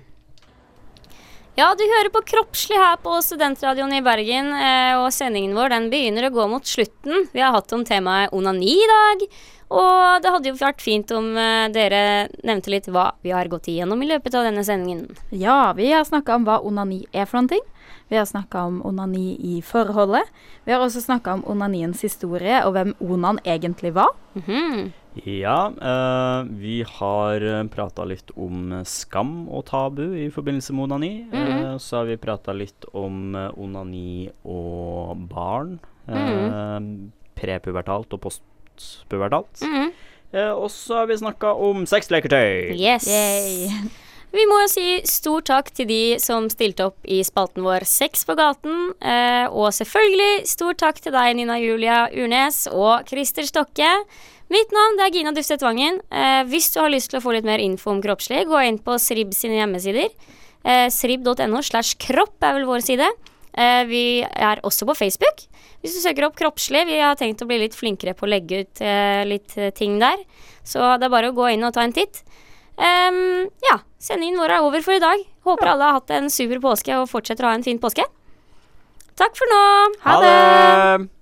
Ja, 1.54 1.68
du 1.78 1.84
hører 1.86 2.10
på 2.10 2.18
Kroppslig 2.26 2.74
her 2.80 2.96
på 2.98 3.12
Studentradioen 3.22 3.92
i 3.94 4.00
Bergen, 4.02 4.48
eh, 4.58 4.96
og 4.98 5.12
sendingen 5.14 5.54
vår 5.54 5.70
den 5.70 5.84
begynner 5.92 6.26
å 6.26 6.32
gå 6.34 6.46
mot 6.50 6.66
slutten. 6.66 7.28
Vi 7.30 7.42
har 7.44 7.52
hatt 7.54 7.70
om 7.76 7.84
temaet 7.86 8.34
onani 8.34 8.72
i 8.74 8.88
dag, 8.90 9.22
og 9.70 10.24
det 10.24 10.32
hadde 10.34 10.50
jo 10.50 10.56
vært 10.58 10.82
fint 10.82 11.12
om 11.14 11.28
eh, 11.38 11.68
dere 11.70 12.00
nevnte 12.42 12.72
litt 12.74 12.88
hva 12.90 13.12
vi 13.22 13.30
har 13.30 13.46
gått 13.52 13.70
igjennom 13.70 14.02
i 14.02 14.10
løpet 14.10 14.34
av 14.34 14.48
denne 14.48 14.66
sendingen. 14.66 15.06
Ja, 15.30 15.70
vi 15.78 15.92
har 15.94 16.02
snakka 16.08 16.40
om 16.40 16.48
hva 16.48 16.58
onani 16.66 17.04
er 17.14 17.30
for 17.30 17.38
noen 17.38 17.52
ting. 17.54 17.62
Vi 18.10 18.18
har 18.18 18.26
snakka 18.26 18.66
om 18.72 18.82
onani 18.90 19.36
i 19.38 19.60
forholdet. 19.62 20.26
Vi 20.66 20.74
har 20.74 20.82
også 20.82 21.06
snakka 21.06 21.38
om 21.38 21.46
onaniens 21.54 22.02
historie 22.02 22.64
og 22.66 22.74
hvem 22.74 22.96
onan 22.98 23.38
egentlig 23.46 23.94
var. 23.94 24.10
Mhm. 24.34 24.90
Ja, 25.22 25.68
eh, 25.70 26.46
vi 26.58 26.82
har 26.82 27.44
prata 27.70 28.04
litt 28.04 28.32
om 28.36 28.72
skam 28.84 29.48
og 29.48 29.64
tabu 29.70 30.02
i 30.18 30.26
forbindelse 30.34 30.74
med 30.74 30.88
onani. 30.88 31.12
Eh, 31.32 31.76
så 31.78 32.00
har 32.00 32.08
vi 32.10 32.16
prata 32.18 32.52
litt 32.52 32.84
om 32.92 33.34
eh, 33.38 33.50
onani 33.56 34.30
og 34.44 35.16
barn. 35.30 35.78
eh, 36.08 36.80
Prepubertalt 37.38 38.12
og 38.12 38.20
postpubertalt. 38.26 39.62
Mhm. 39.62 39.92
Eh, 40.34 40.50
og 40.50 40.66
så 40.70 40.94
har 40.98 41.06
vi 41.06 41.14
snakka 41.14 41.52
om 41.54 41.84
sexleketøy. 41.86 42.74
Yes. 42.74 43.06
Yay. 43.06 43.68
Vi 44.34 44.42
må 44.50 44.56
jo 44.64 44.66
si 44.66 44.86
stor 45.06 45.44
takk 45.46 45.68
til 45.76 45.86
de 45.86 45.98
som 46.18 46.48
stilte 46.50 46.88
opp 46.88 47.04
i 47.06 47.20
spalten 47.22 47.62
vår 47.62 47.84
Sex 47.86 48.24
på 48.26 48.34
gaten. 48.34 48.88
Eh, 48.98 49.46
og 49.46 49.70
selvfølgelig 49.76 50.48
stor 50.50 50.74
takk 50.80 50.98
til 51.04 51.14
deg, 51.14 51.36
Nina 51.38 51.60
Julia 51.62 52.00
Urnes 52.10 52.64
og 52.72 53.06
Christer 53.06 53.46
Stokke. 53.46 53.92
Mitt 54.50 54.74
navn 54.74 54.98
er 55.04 55.14
Gina 55.14 55.30
Dufseth 55.36 55.62
Vangen. 55.62 56.00
Eh, 56.10 56.40
hvis 56.50 56.72
du 56.74 56.80
har 56.82 56.90
lyst 56.90 57.12
til 57.12 57.20
å 57.20 57.22
få 57.22 57.36
litt 57.36 57.46
mer 57.46 57.62
info 57.62 57.94
om 57.94 58.02
kroppslig, 58.02 58.42
gå 58.50 58.66
inn 58.66 58.82
på 58.82 58.98
Srib 58.98 59.30
sine 59.38 59.60
hjemmesider. 59.60 60.10
Eh, 60.66 60.88
Srib.no 60.90 61.62
slash 61.62 61.94
kropp 62.02 62.42
er 62.42 62.58
vel 62.58 62.66
vår 62.72 62.82
side. 62.90 63.14
Vi 63.86 64.06
er 64.26 64.58
også 64.66 64.82
på 64.88 64.96
Facebook. 64.98 65.44
Hvis 65.78 65.94
du 65.94 66.00
søker 66.02 66.24
opp 66.26 66.34
Kroppslig. 66.34 66.88
Vi 66.88 66.96
har 66.98 67.14
tenkt 67.14 67.44
å 67.44 67.46
bli 67.46 67.60
litt 67.60 67.76
flinkere 67.78 68.16
på 68.18 68.26
å 68.26 68.32
legge 68.32 68.64
ut 68.64 68.82
litt 69.30 69.54
ting 69.78 70.00
der. 70.02 70.24
Så 70.66 70.82
det 70.98 71.06
er 71.06 71.12
bare 71.12 71.30
å 71.30 71.36
gå 71.36 71.52
inn 71.52 71.62
og 71.62 71.76
ta 71.76 71.84
en 71.86 71.94
titt. 71.94 72.24
Ehm, 72.78 73.48
ja, 73.70 73.78
sendingen 74.02 74.40
vår 74.40 74.56
er 74.56 74.66
over 74.66 74.82
for 74.82 74.96
i 74.96 75.02
dag. 75.02 75.22
Håper 75.46 75.72
alle 75.74 75.88
har 75.88 76.00
hatt 76.00 76.14
en 76.16 76.30
super 76.32 76.60
påske 76.62 76.96
og 76.98 77.10
fortsetter 77.10 77.46
å 77.46 77.52
ha 77.52 77.58
en 77.58 77.66
fin 77.66 77.78
påske. 77.82 78.06
Takk 79.14 79.36
for 79.38 79.50
nå. 79.52 79.64
Ha 80.06 80.20
det! 80.24 81.13